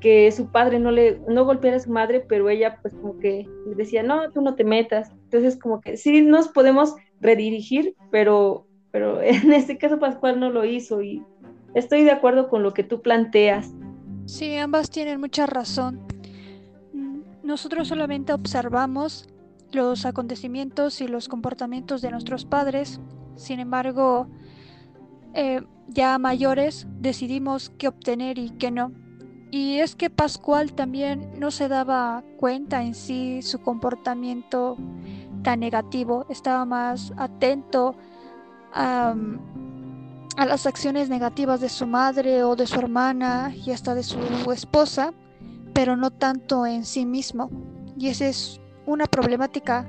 que 0.00 0.32
su 0.32 0.50
padre 0.50 0.78
no 0.78 0.90
le 0.90 1.20
no 1.28 1.44
golpeara 1.44 1.76
a 1.76 1.80
su 1.80 1.90
madre, 1.90 2.24
pero 2.26 2.48
ella 2.48 2.78
pues 2.80 2.94
como 2.94 3.18
que 3.18 3.46
decía, 3.76 4.02
no, 4.02 4.30
tú 4.30 4.40
no 4.40 4.54
te 4.54 4.64
metas. 4.64 5.12
Entonces 5.24 5.58
como 5.58 5.80
que 5.80 5.96
sí 5.96 6.22
nos 6.22 6.48
podemos 6.48 6.94
redirigir, 7.20 7.94
pero 8.10 8.66
pero 8.92 9.20
en 9.22 9.52
este 9.52 9.76
caso 9.76 9.98
Pascual 9.98 10.40
no 10.40 10.50
lo 10.50 10.64
hizo 10.64 11.02
y 11.02 11.22
estoy 11.74 12.02
de 12.02 12.12
acuerdo 12.12 12.48
con 12.48 12.62
lo 12.62 12.72
que 12.72 12.84
tú 12.84 13.02
planteas. 13.02 13.72
Sí, 14.26 14.56
ambas 14.56 14.90
tienen 14.90 15.20
mucha 15.20 15.46
razón. 15.46 16.09
Nosotros 17.50 17.88
solamente 17.88 18.32
observamos 18.32 19.28
los 19.72 20.06
acontecimientos 20.06 21.00
y 21.00 21.08
los 21.08 21.26
comportamientos 21.26 22.00
de 22.00 22.12
nuestros 22.12 22.44
padres, 22.44 23.00
sin 23.34 23.58
embargo, 23.58 24.28
eh, 25.34 25.60
ya 25.88 26.16
mayores 26.20 26.86
decidimos 27.00 27.70
qué 27.70 27.88
obtener 27.88 28.38
y 28.38 28.50
qué 28.50 28.70
no. 28.70 28.92
Y 29.50 29.78
es 29.78 29.96
que 29.96 30.10
Pascual 30.10 30.74
también 30.74 31.32
no 31.40 31.50
se 31.50 31.66
daba 31.66 32.22
cuenta 32.36 32.84
en 32.84 32.94
sí 32.94 33.42
su 33.42 33.58
comportamiento 33.58 34.76
tan 35.42 35.58
negativo, 35.58 36.26
estaba 36.28 36.64
más 36.64 37.12
atento 37.16 37.96
a, 38.72 39.12
las 40.36 40.66
acciones 40.66 41.08
negativas 41.08 41.60
de 41.60 41.68
su 41.68 41.88
madre 41.88 42.44
o 42.44 42.54
de 42.54 42.68
su 42.68 42.78
hermana 42.78 43.52
y 43.52 43.72
hasta 43.72 43.96
de 43.96 44.04
su 44.04 44.20
esposa, 44.52 45.12
pero 45.72 45.96
no 45.96 46.10
tanto 46.10 46.66
en 46.66 46.84
sí 46.84 47.06
mismo. 47.06 47.50
Y 47.98 48.08
esa 48.08 48.26
es 48.26 48.60
una 48.86 49.06
problemática 49.06 49.88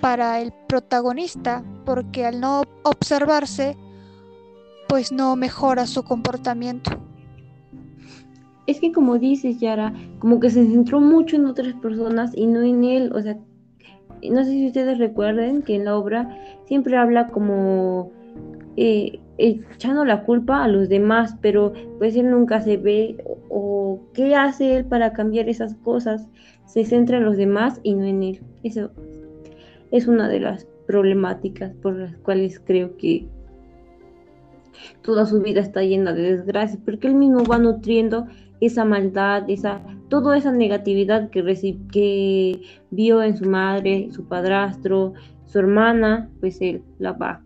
para 0.00 0.40
el 0.40 0.52
protagonista, 0.68 1.64
porque 1.84 2.26
al 2.26 2.40
no 2.40 2.62
observarse, 2.84 3.76
pues 4.88 5.12
no 5.12 5.36
mejora 5.36 5.86
su 5.86 6.02
comportamiento. 6.02 6.90
Es 8.66 8.80
que 8.80 8.92
como 8.92 9.18
dices, 9.18 9.58
Yara, 9.60 9.94
como 10.18 10.40
que 10.40 10.50
se 10.50 10.66
centró 10.66 11.00
mucho 11.00 11.36
en 11.36 11.46
otras 11.46 11.74
personas 11.74 12.32
y 12.34 12.46
no 12.46 12.62
en 12.62 12.84
él. 12.84 13.12
O 13.14 13.22
sea, 13.22 13.38
no 14.22 14.44
sé 14.44 14.50
si 14.50 14.66
ustedes 14.66 14.98
recuerden 14.98 15.62
que 15.62 15.76
en 15.76 15.84
la 15.86 15.96
obra 15.96 16.36
siempre 16.66 16.96
habla 16.96 17.28
como 17.28 18.10
eh, 18.76 19.20
echando 19.38 20.04
la 20.04 20.24
culpa 20.24 20.64
a 20.64 20.68
los 20.68 20.88
demás, 20.88 21.36
pero 21.40 21.72
pues 21.98 22.16
él 22.16 22.30
nunca 22.30 22.60
se 22.60 22.76
ve 22.76 23.24
o, 23.48 24.00
qué 24.12 24.34
hace 24.34 24.76
él 24.76 24.84
para 24.84 25.12
cambiar 25.12 25.48
esas 25.48 25.74
cosas. 25.76 26.28
Se 26.66 26.84
centra 26.84 27.18
en 27.18 27.24
los 27.24 27.36
demás 27.36 27.80
y 27.82 27.94
no 27.94 28.04
en 28.04 28.22
él. 28.22 28.40
Eso 28.64 28.90
es 29.90 30.06
una 30.06 30.28
de 30.28 30.40
las 30.40 30.66
problemáticas 30.86 31.72
por 31.74 31.94
las 31.96 32.16
cuales 32.18 32.60
creo 32.60 32.96
que 32.96 33.26
toda 35.02 35.24
su 35.24 35.40
vida 35.40 35.60
está 35.60 35.82
llena 35.82 36.12
de 36.12 36.36
desgracias, 36.36 36.80
porque 36.84 37.06
él 37.06 37.14
mismo 37.14 37.44
va 37.44 37.58
nutriendo 37.58 38.26
esa 38.60 38.84
maldad, 38.84 39.48
esa, 39.48 39.80
toda 40.08 40.36
esa 40.36 40.52
negatividad 40.52 41.30
que, 41.30 41.42
que 41.92 42.60
vio 42.90 43.22
en 43.22 43.36
su 43.36 43.48
madre, 43.48 44.08
su 44.10 44.24
padrastro, 44.26 45.14
su 45.46 45.58
hermana, 45.58 46.28
pues 46.40 46.60
él 46.60 46.82
la 46.98 47.12
va 47.12 47.42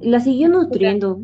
la 0.00 0.20
siguió 0.20 0.48
nutriendo. 0.48 1.20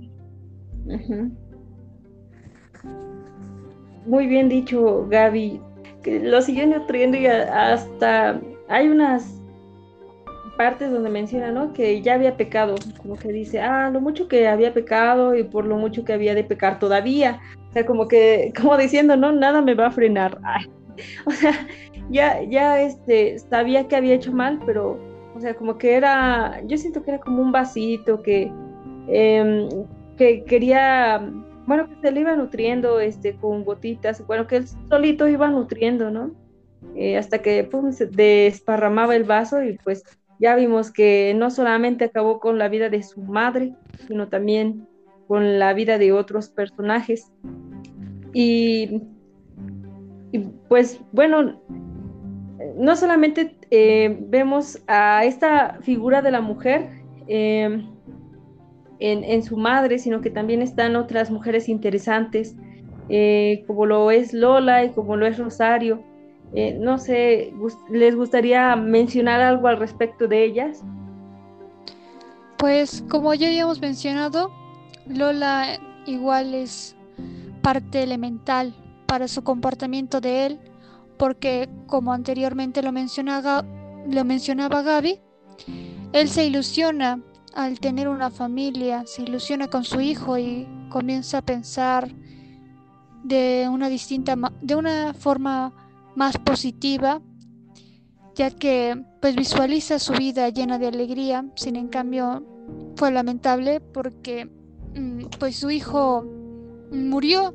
Muy 4.07 4.27
bien 4.27 4.49
dicho, 4.49 5.07
Gaby. 5.09 5.61
Que 6.03 6.21
lo 6.21 6.41
siguió 6.41 6.67
nutriendo 6.67 7.17
y 7.19 7.27
hasta 7.27 8.41
hay 8.69 8.89
unas 8.89 9.41
partes 10.57 10.91
donde 10.91 11.11
menciona, 11.11 11.51
¿no? 11.53 11.73
Que 11.73 12.03
ya 12.03 12.15
había 12.15 12.37
pecado, 12.37 12.75
como 12.99 13.17
que 13.17 13.29
dice, 13.33 13.61
ah, 13.61 13.91
lo 13.91 14.01
mucho 14.01 14.29
que 14.29 14.47
había 14.47 14.75
pecado 14.75 15.35
y 15.35 15.43
por 15.43 15.65
lo 15.65 15.77
mucho 15.77 16.05
que 16.05 16.13
había 16.13 16.35
de 16.35 16.45
pecar 16.45 16.79
todavía. 16.79 17.41
O 17.71 17.73
sea, 17.73 17.87
como 17.87 18.09
que, 18.09 18.53
como 18.61 18.77
diciendo, 18.77 19.17
no, 19.17 19.33
nada 19.33 19.63
me 19.63 19.75
va 19.75 19.87
a 19.87 19.91
frenar. 19.91 20.39
O 21.25 21.31
sea, 21.31 21.67
ya, 22.11 22.43
ya 22.43 22.83
este, 22.83 23.39
sabía 23.39 23.89
que 23.89 23.97
había 23.97 24.17
hecho 24.17 24.33
mal, 24.33 24.61
pero 24.67 24.99
o 25.35 25.41
sea, 25.41 25.55
como 25.55 25.79
que 25.79 25.95
era, 25.95 26.63
yo 26.67 26.77
siento 26.77 27.03
que 27.03 27.13
era 27.13 27.21
como 27.21 27.43
un 27.43 27.53
vasito 27.53 28.23
que, 28.23 28.53
em, 29.09 29.69
que 30.17 30.45
quería, 30.45 31.21
bueno, 31.67 31.89
que 31.89 31.97
se 32.01 32.13
le 32.13 32.21
iba 32.21 32.35
nutriendo 32.37 33.01
este, 33.01 33.37
con 33.37 33.65
gotitas, 33.65 34.27
bueno, 34.27 34.47
que 34.47 34.57
él 34.57 34.65
solito 34.89 35.29
iba 35.29 35.49
nutriendo, 35.51 36.11
¿no? 36.11 36.33
Eh, 36.95 37.17
hasta 37.17 37.39
que 37.39 37.65
pum, 37.65 37.93
se 37.93 38.07
desparramaba 38.07 39.15
el 39.15 39.25
vaso 39.25 39.63
y 39.63 39.79
pues 39.85 40.03
ya 40.41 40.57
vimos 40.57 40.91
que 40.91 41.35
no 41.37 41.51
solamente 41.51 42.07
acabó 42.07 42.41
con 42.41 42.59
la 42.59 42.69
vida 42.69 42.89
de 42.89 43.03
su 43.03 43.21
madre, 43.23 43.75
sino 44.09 44.29
también 44.29 44.87
con 45.29 45.59
la 45.59 45.75
vida 45.75 45.99
de 45.99 46.13
otros 46.13 46.49
personajes. 46.49 47.31
Y, 48.33 49.03
y 50.33 50.39
pues 50.69 51.01
bueno, 51.13 51.61
no 52.77 52.97
solamente 52.97 53.57
eh, 53.71 54.17
vemos 54.21 54.81
a 54.89 55.25
esta 55.25 55.79
figura 55.83 56.23
de 56.23 56.33
la 56.33 56.41
mujer 56.41 56.89
eh, 57.29 57.87
en, 58.99 59.43
su 59.45 59.57
madre, 59.57 59.99
sino 59.99 60.21
que 60.21 60.31
también 60.31 60.61
están 60.61 60.97
otras 60.97 61.31
mujeres 61.31 61.69
interesantes, 61.69 62.57
eh, 63.09 63.65
como 63.67 63.87
lo 63.87 64.11
es 64.11 64.35
Lola 64.35 64.85
y 64.85 64.91
como 64.91 65.17
lo 65.17 65.27
es 65.27 65.39
Rosario. 65.39 66.03
no 66.81 66.99
sé, 66.99 67.53
¿les 67.91 68.17
gustaría 68.17 68.75
mencionar 68.77 69.41
algo 69.41 69.69
al 69.69 69.79
respecto 69.79 70.27
de 70.27 70.45
ellas? 70.45 70.83
Pues 72.59 73.05
como 73.09 73.33
ya 73.35 73.47
habíamos 73.47 73.81
mencionado, 73.81 74.51
Lola 75.07 75.79
igual 76.07 76.55
es 76.55 76.97
parte 77.63 78.03
elemental 78.03 78.75
para 79.07 79.29
su 79.29 79.43
comportamiento 79.43 80.21
de 80.21 80.47
él 80.47 80.70
porque, 81.21 81.69
como 81.87 82.15
anteriormente 82.15 82.83
lo 82.83 82.93
mencionaba, 82.93 83.63
lo 84.09 84.25
mencionaba 84.25 84.81
Gaby, 84.81 85.21
él 86.15 86.31
se 86.31 86.47
ilusiona 86.47 87.23
al 87.53 87.79
tener 87.79 88.09
una 88.09 88.31
familia, 88.31 89.05
se 89.05 89.25
ilusiona 89.25 89.69
con 89.69 89.85
su 89.85 90.01
hijo 90.01 90.39
y 90.39 90.67
comienza 90.89 91.37
a 91.39 91.43
pensar 91.43 92.11
de 93.23 93.69
una 93.71 93.91
distinta, 93.91 94.35
de 94.63 94.75
una 94.75 95.13
forma 95.13 95.75
más 96.17 96.39
positiva, 96.39 97.21
ya 98.35 98.51
que 98.51 99.05
pues 99.21 99.37
visualiza 99.37 99.99
su 99.99 100.15
vida 100.15 100.49
llena 100.49 100.79
de 100.79 100.87
alegría, 100.87 101.45
sin 101.55 101.77
en 101.77 101.89
cambio 101.89 102.43
fue 102.97 103.11
lamentable 103.11 103.81
porque 103.81 104.47
mm, 104.95 105.25
pues 105.39 105.57
su 105.57 105.71
hijo 105.71 106.25
murió 106.91 107.55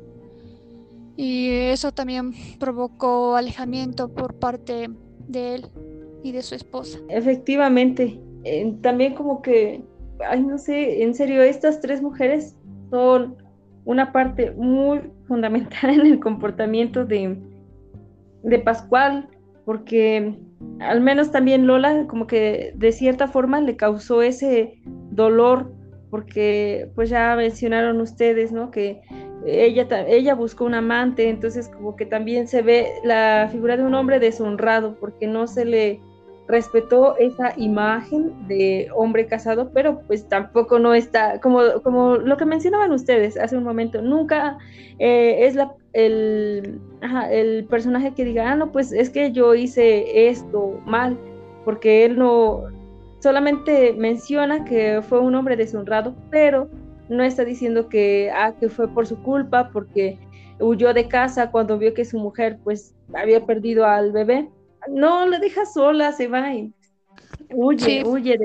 y 1.16 1.50
eso 1.50 1.92
también 1.92 2.32
provocó 2.58 3.36
alejamiento 3.36 4.08
por 4.12 4.34
parte 4.34 4.88
de 5.28 5.54
él 5.54 5.66
y 6.22 6.32
de 6.32 6.42
su 6.42 6.54
esposa. 6.54 6.98
Efectivamente, 7.08 8.20
también 8.82 9.14
como 9.14 9.42
que, 9.42 9.82
ay 10.28 10.42
no 10.42 10.58
sé, 10.58 11.02
en 11.02 11.14
serio, 11.14 11.42
estas 11.42 11.80
tres 11.80 12.02
mujeres 12.02 12.56
son 12.90 13.36
una 13.84 14.12
parte 14.12 14.50
muy 14.52 15.00
fundamental 15.26 15.90
en 16.00 16.06
el 16.06 16.20
comportamiento 16.20 17.04
de, 17.04 17.38
de 18.42 18.58
Pascual, 18.58 19.28
porque 19.64 20.34
al 20.80 21.00
menos 21.00 21.30
también 21.30 21.66
Lola 21.66 22.06
como 22.06 22.26
que 22.26 22.72
de 22.76 22.92
cierta 22.92 23.28
forma 23.28 23.60
le 23.60 23.76
causó 23.76 24.22
ese 24.22 24.80
dolor, 25.10 25.72
porque 26.10 26.90
pues 26.94 27.10
ya 27.10 27.34
mencionaron 27.36 28.00
ustedes, 28.00 28.52
¿no? 28.52 28.70
Que 28.70 29.02
ella, 29.46 29.86
ella 30.08 30.34
buscó 30.34 30.64
un 30.64 30.74
amante, 30.74 31.28
entonces 31.28 31.68
como 31.68 31.96
que 31.96 32.06
también 32.06 32.48
se 32.48 32.62
ve 32.62 32.92
la 33.04 33.48
figura 33.50 33.76
de 33.76 33.84
un 33.84 33.94
hombre 33.94 34.18
deshonrado, 34.18 34.96
porque 35.00 35.26
no 35.26 35.46
se 35.46 35.64
le 35.64 36.00
respetó 36.48 37.16
esa 37.18 37.52
imagen 37.56 38.46
de 38.46 38.88
hombre 38.94 39.26
casado, 39.26 39.70
pero 39.72 40.00
pues 40.06 40.28
tampoco 40.28 40.78
no 40.78 40.94
está, 40.94 41.40
como, 41.40 41.60
como 41.82 42.16
lo 42.16 42.36
que 42.36 42.44
mencionaban 42.44 42.92
ustedes 42.92 43.36
hace 43.36 43.56
un 43.56 43.64
momento, 43.64 44.00
nunca 44.00 44.58
eh, 44.98 45.46
es 45.46 45.54
la, 45.56 45.72
el, 45.92 46.80
el 47.30 47.64
personaje 47.64 48.14
que 48.14 48.24
diga, 48.24 48.50
ah, 48.50 48.56
no, 48.56 48.70
pues 48.70 48.92
es 48.92 49.10
que 49.10 49.32
yo 49.32 49.54
hice 49.54 50.28
esto 50.28 50.80
mal, 50.86 51.18
porque 51.64 52.04
él 52.04 52.16
no, 52.16 52.64
solamente 53.18 53.92
menciona 53.92 54.64
que 54.64 55.02
fue 55.02 55.18
un 55.18 55.34
hombre 55.34 55.56
deshonrado, 55.56 56.14
pero 56.30 56.68
no 57.08 57.22
está 57.22 57.44
diciendo 57.44 57.88
que, 57.88 58.30
ah, 58.34 58.54
que 58.58 58.68
fue 58.68 58.88
por 58.88 59.06
su 59.06 59.22
culpa, 59.22 59.70
porque 59.72 60.18
huyó 60.60 60.94
de 60.94 61.08
casa 61.08 61.50
cuando 61.50 61.78
vio 61.78 61.94
que 61.94 62.04
su 62.04 62.18
mujer 62.18 62.58
pues 62.64 62.94
había 63.14 63.44
perdido 63.44 63.84
al 63.84 64.12
bebé 64.12 64.48
no, 64.88 65.26
la 65.26 65.38
deja 65.38 65.66
sola, 65.66 66.12
se 66.12 66.28
va 66.28 66.54
y 66.54 66.72
huye, 67.52 68.04
huye. 68.04 68.38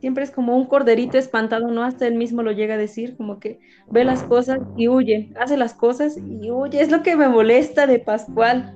Siempre 0.00 0.22
es 0.22 0.30
como 0.30 0.56
un 0.56 0.66
corderito 0.66 1.18
espantado, 1.18 1.68
¿no? 1.68 1.82
Hasta 1.82 2.06
él 2.06 2.14
mismo 2.14 2.42
lo 2.42 2.52
llega 2.52 2.74
a 2.74 2.78
decir, 2.78 3.16
como 3.16 3.40
que 3.40 3.58
ve 3.90 4.04
las 4.04 4.22
cosas 4.22 4.60
y 4.76 4.88
huye, 4.88 5.32
hace 5.40 5.56
las 5.56 5.74
cosas 5.74 6.16
y 6.16 6.50
huye. 6.50 6.80
Es 6.80 6.90
lo 6.90 7.02
que 7.02 7.16
me 7.16 7.28
molesta 7.28 7.86
de 7.86 7.98
Pascual. 7.98 8.74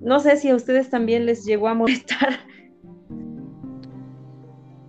No 0.00 0.18
sé 0.20 0.36
si 0.36 0.48
a 0.48 0.56
ustedes 0.56 0.88
también 0.88 1.26
les 1.26 1.44
llegó 1.44 1.68
a 1.68 1.74
molestar. 1.74 2.38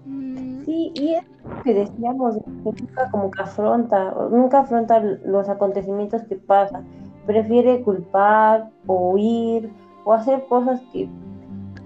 Mm. 0.06 0.63
Sí, 0.63 0.91
y 0.96 1.15
es 1.15 1.26
que 1.63 1.73
decíamos, 1.73 2.38
nunca 2.63 3.10
como 3.12 3.31
que 3.31 3.41
afronta, 3.41 4.13
nunca 4.31 4.60
afronta 4.62 4.99
los 4.99 5.49
acontecimientos 5.49 6.23
que 6.23 6.36
pasan. 6.36 6.86
Prefiere 7.25 7.81
culpar 7.81 8.69
o 8.86 9.12
huir 9.12 9.69
o 10.05 10.13
hacer 10.13 10.45
cosas 10.47 10.81
que, 10.93 11.10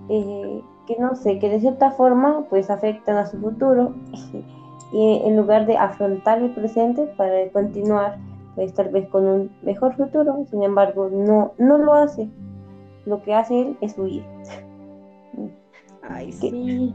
eh, 0.10 0.62
que 0.88 0.98
no 1.00 1.16
sé, 1.16 1.40
que 1.40 1.50
de 1.50 1.60
cierta 1.60 1.92
forma 1.92 2.46
pues 2.50 2.70
afectan 2.70 3.18
a 3.18 3.26
su 3.26 3.40
futuro 3.40 3.96
y 4.94 5.22
en 5.26 5.38
lugar 5.38 5.66
de 5.66 5.78
afrontar 5.78 6.42
el 6.42 6.54
presente 6.54 7.08
para 7.18 7.50
continuar 7.52 8.18
pues 8.56 8.74
tal 8.74 8.90
vez 8.90 9.08
con 9.10 9.26
un 9.26 9.52
mejor 9.62 9.96
futuro, 9.96 10.46
sin 10.50 10.64
embargo 10.64 11.10
no, 11.12 11.54
no 11.58 11.78
lo 11.78 11.94
hace. 11.94 12.30
Lo 13.06 13.24
que 13.24 13.34
hace 13.34 13.62
él 13.62 13.78
es 13.82 13.98
huir. 13.98 14.24
Ay, 16.04 16.32
sí. 16.32 16.94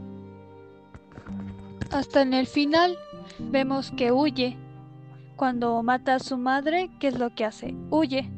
Hasta 1.91 2.21
en 2.21 2.33
el 2.33 2.47
final 2.47 2.97
vemos 3.39 3.91
que 3.91 4.11
huye. 4.11 4.57
Cuando 5.35 5.81
mata 5.83 6.15
a 6.15 6.19
su 6.19 6.37
madre, 6.37 6.89
¿qué 6.99 7.07
es 7.07 7.19
lo 7.19 7.33
que 7.33 7.45
hace? 7.45 7.75
Huye. 7.89 8.29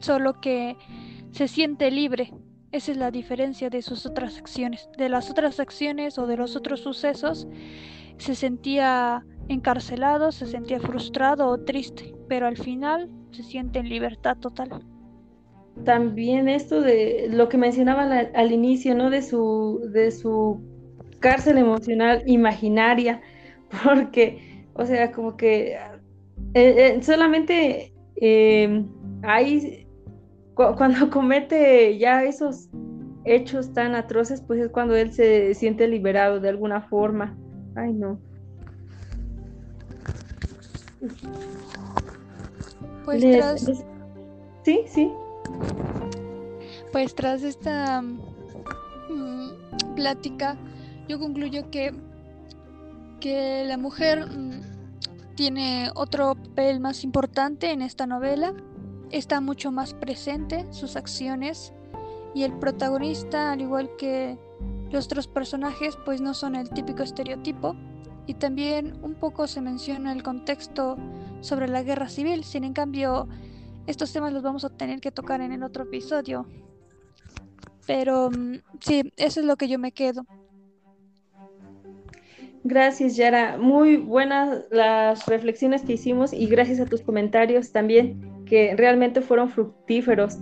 Solo 0.00 0.40
que 0.40 0.76
se 1.32 1.48
siente 1.48 1.90
libre. 1.90 2.32
Esa 2.72 2.92
es 2.92 2.98
la 2.98 3.10
diferencia 3.10 3.70
de 3.70 3.82
sus 3.82 4.06
otras 4.06 4.38
acciones. 4.38 4.88
De 4.98 5.08
las 5.08 5.30
otras 5.30 5.60
acciones 5.60 6.18
o 6.18 6.26
de 6.26 6.36
los 6.36 6.56
otros 6.56 6.80
sucesos, 6.80 7.46
se 8.18 8.34
sentía 8.34 9.24
encarcelado, 9.48 10.32
se 10.32 10.46
sentía 10.46 10.80
frustrado 10.80 11.48
o 11.48 11.58
triste, 11.58 12.14
pero 12.28 12.46
al 12.46 12.56
final 12.56 13.08
se 13.30 13.42
siente 13.42 13.78
en 13.78 13.88
libertad 13.88 14.36
total. 14.36 14.84
También 15.84 16.48
esto 16.48 16.80
de 16.80 17.28
lo 17.30 17.48
que 17.48 17.56
mencionaban 17.56 18.10
al, 18.34 18.52
inicio, 18.52 18.94
¿no? 18.94 19.10
De 19.10 19.22
su, 19.22 19.80
de 19.92 20.10
su 20.10 20.60
cárcel 21.20 21.58
emocional 21.58 22.22
imaginaria, 22.26 23.20
porque, 23.84 24.66
o 24.74 24.84
sea, 24.84 25.12
como 25.12 25.36
que 25.36 25.74
eh, 25.74 26.96
eh, 26.96 27.02
solamente 27.02 27.92
eh, 28.16 28.84
hay 29.22 29.86
cuando 30.54 31.10
comete 31.10 31.98
ya 31.98 32.24
esos 32.24 32.68
hechos 33.24 33.72
tan 33.72 33.94
atroces, 33.94 34.40
pues 34.40 34.60
es 34.60 34.70
cuando 34.70 34.96
él 34.96 35.12
se 35.12 35.54
siente 35.54 35.86
liberado 35.86 36.40
de 36.40 36.48
alguna 36.48 36.82
forma. 36.82 37.36
Ay, 37.76 37.92
no. 37.92 38.18
Pues 43.04 43.22
tras... 43.22 43.84
Sí, 44.62 44.84
sí. 44.86 45.12
Pues 46.92 47.14
tras 47.14 47.42
esta 47.42 48.02
mm, 48.02 49.94
plática, 49.94 50.56
yo 51.08 51.18
concluyo 51.18 51.70
que, 51.70 51.92
que 53.20 53.64
la 53.66 53.76
mujer 53.76 54.26
mm, 54.26 55.34
tiene 55.34 55.90
otro 55.94 56.34
papel 56.34 56.80
más 56.80 57.04
importante 57.04 57.70
en 57.70 57.82
esta 57.82 58.06
novela 58.06 58.54
está 59.10 59.40
mucho 59.40 59.72
más 59.72 59.94
presente 59.94 60.66
sus 60.72 60.96
acciones 60.96 61.72
y 62.34 62.42
el 62.42 62.52
protagonista, 62.58 63.52
al 63.52 63.60
igual 63.60 63.90
que 63.96 64.38
los 64.90 65.06
otros 65.06 65.26
personajes, 65.26 65.96
pues 66.04 66.20
no 66.20 66.34
son 66.34 66.56
el 66.56 66.70
típico 66.70 67.02
estereotipo. 67.02 67.74
Y 68.26 68.34
también 68.34 68.98
un 69.02 69.14
poco 69.14 69.46
se 69.46 69.60
menciona 69.60 70.12
el 70.12 70.22
contexto 70.22 70.96
sobre 71.40 71.68
la 71.68 71.82
guerra 71.82 72.08
civil, 72.08 72.44
sin 72.44 72.64
en 72.64 72.74
cambio 72.74 73.26
estos 73.86 74.12
temas 74.12 74.32
los 74.32 74.42
vamos 74.42 74.64
a 74.64 74.70
tener 74.70 75.00
que 75.00 75.10
tocar 75.10 75.40
en 75.40 75.52
el 75.52 75.62
otro 75.62 75.84
episodio. 75.84 76.46
Pero 77.86 78.30
mm, 78.30 78.56
sí, 78.80 79.12
eso 79.16 79.40
es 79.40 79.46
lo 79.46 79.56
que 79.56 79.68
yo 79.68 79.78
me 79.78 79.92
quedo. 79.92 80.26
Gracias, 82.68 83.16
Yara. 83.16 83.56
Muy 83.56 83.96
buenas 83.96 84.66
las 84.70 85.24
reflexiones 85.24 85.80
que 85.80 85.94
hicimos 85.94 86.34
y 86.34 86.46
gracias 86.48 86.80
a 86.80 86.84
tus 86.84 87.00
comentarios 87.00 87.72
también 87.72 88.44
que 88.44 88.76
realmente 88.76 89.22
fueron 89.22 89.48
fructíferos. 89.48 90.36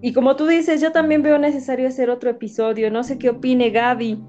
Y 0.00 0.12
como 0.12 0.36
tú 0.36 0.46
dices, 0.46 0.80
yo 0.80 0.92
también 0.92 1.20
veo 1.22 1.38
necesario 1.38 1.88
hacer 1.88 2.10
otro 2.10 2.30
episodio. 2.30 2.92
No 2.92 3.02
sé 3.02 3.18
qué 3.18 3.30
opine 3.30 3.70
Gaby. 3.70 4.22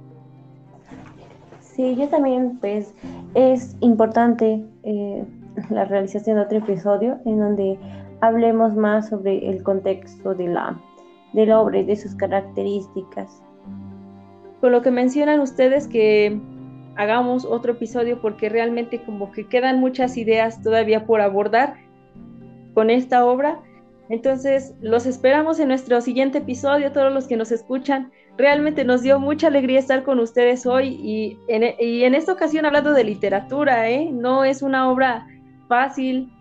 Sí, 1.60 1.95
yo 1.95 2.08
también, 2.08 2.58
pues 2.60 2.95
es 3.36 3.76
importante 3.82 4.65
eh, 4.82 5.23
la 5.69 5.86
realización 5.86 6.38
de 6.38 6.41
otro 6.41 6.58
episodio 6.58 7.19
en 7.28 7.38
donde 7.38 7.78
hablemos 8.21 8.76
más 8.76 9.10
sobre 9.10 9.47
el 9.47 9.62
contexto 9.62 10.34
de 10.34 10.47
la, 10.47 10.82
de 11.34 11.45
la 11.45 11.62
obra 11.62 11.78
y 11.78 11.84
de 11.84 11.95
sus 11.95 12.15
características. 12.15 13.43
Con 14.62 14.71
lo 14.71 14.82
que 14.82 14.89
mencionan 14.89 15.41
ustedes 15.41 15.88
que 15.88 16.41
hagamos 16.95 17.45
otro 17.45 17.73
episodio 17.73 18.21
porque 18.21 18.49
realmente 18.49 19.01
como 19.03 19.32
que 19.32 19.47
quedan 19.47 19.79
muchas 19.79 20.17
ideas 20.17 20.62
todavía 20.62 21.06
por 21.06 21.21
abordar 21.21 21.75
con 22.73 22.89
esta 22.89 23.25
obra. 23.25 23.60
Entonces, 24.10 24.73
los 24.82 25.06
esperamos 25.06 25.60
en 25.60 25.69
nuestro 25.69 26.01
siguiente 26.01 26.39
episodio, 26.39 26.91
todos 26.91 27.13
los 27.13 27.27
que 27.27 27.38
nos 27.38 27.51
escuchan. 27.51 28.12
Realmente 28.38 28.84
nos 28.84 29.01
dio 29.01 29.19
mucha 29.19 29.47
alegría 29.47 29.79
estar 29.79 30.03
con 30.03 30.19
ustedes 30.19 30.65
hoy 30.65 30.88
y 31.01 31.38
en, 31.47 32.15
esta 32.15 32.34
ocasión 32.34 32.65
hablando 32.65 32.93
de 32.93 33.03
literatura, 33.03 33.89
¿eh? 33.89 34.10
No 34.12 34.43
es 34.43 34.62
una 34.62 34.89
obra 34.91 35.27
fácil, 35.67 36.32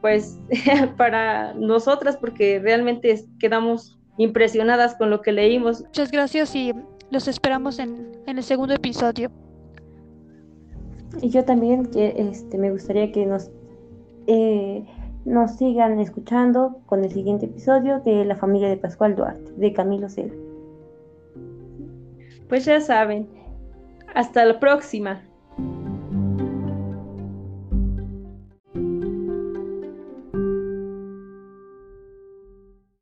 pues, 0.00 0.38
para 0.96 1.52
nosotras 1.54 2.16
porque 2.16 2.58
realmente 2.60 3.24
quedamos 3.38 3.98
impresionadas 4.16 4.94
con 4.94 5.10
lo 5.10 5.20
que 5.20 5.32
leímos. 5.32 5.82
Muchas 5.82 6.10
gracias 6.10 6.54
y 6.54 6.72
los 7.10 7.28
esperamos 7.28 7.78
en, 7.78 8.12
el 8.26 8.42
segundo 8.42 8.74
episodio. 8.74 9.30
Y 11.20 11.28
yo 11.28 11.44
también 11.44 11.88
este, 11.94 12.58
me 12.58 12.70
gustaría 12.70 13.12
que 13.12 13.26
nos... 13.26 13.50
Eh, 14.26 14.84
nos 15.24 15.52
sigan 15.56 16.00
escuchando 16.00 16.80
con 16.86 17.04
el 17.04 17.12
siguiente 17.12 17.46
episodio 17.46 18.00
de 18.00 18.24
La 18.24 18.36
familia 18.36 18.68
de 18.68 18.76
Pascual 18.76 19.14
Duarte, 19.14 19.52
de 19.56 19.72
Camilo 19.72 20.08
Cela. 20.08 20.34
Pues 22.48 22.64
ya 22.64 22.80
saben, 22.80 23.28
hasta 24.14 24.44
la 24.44 24.58
próxima. 24.58 25.22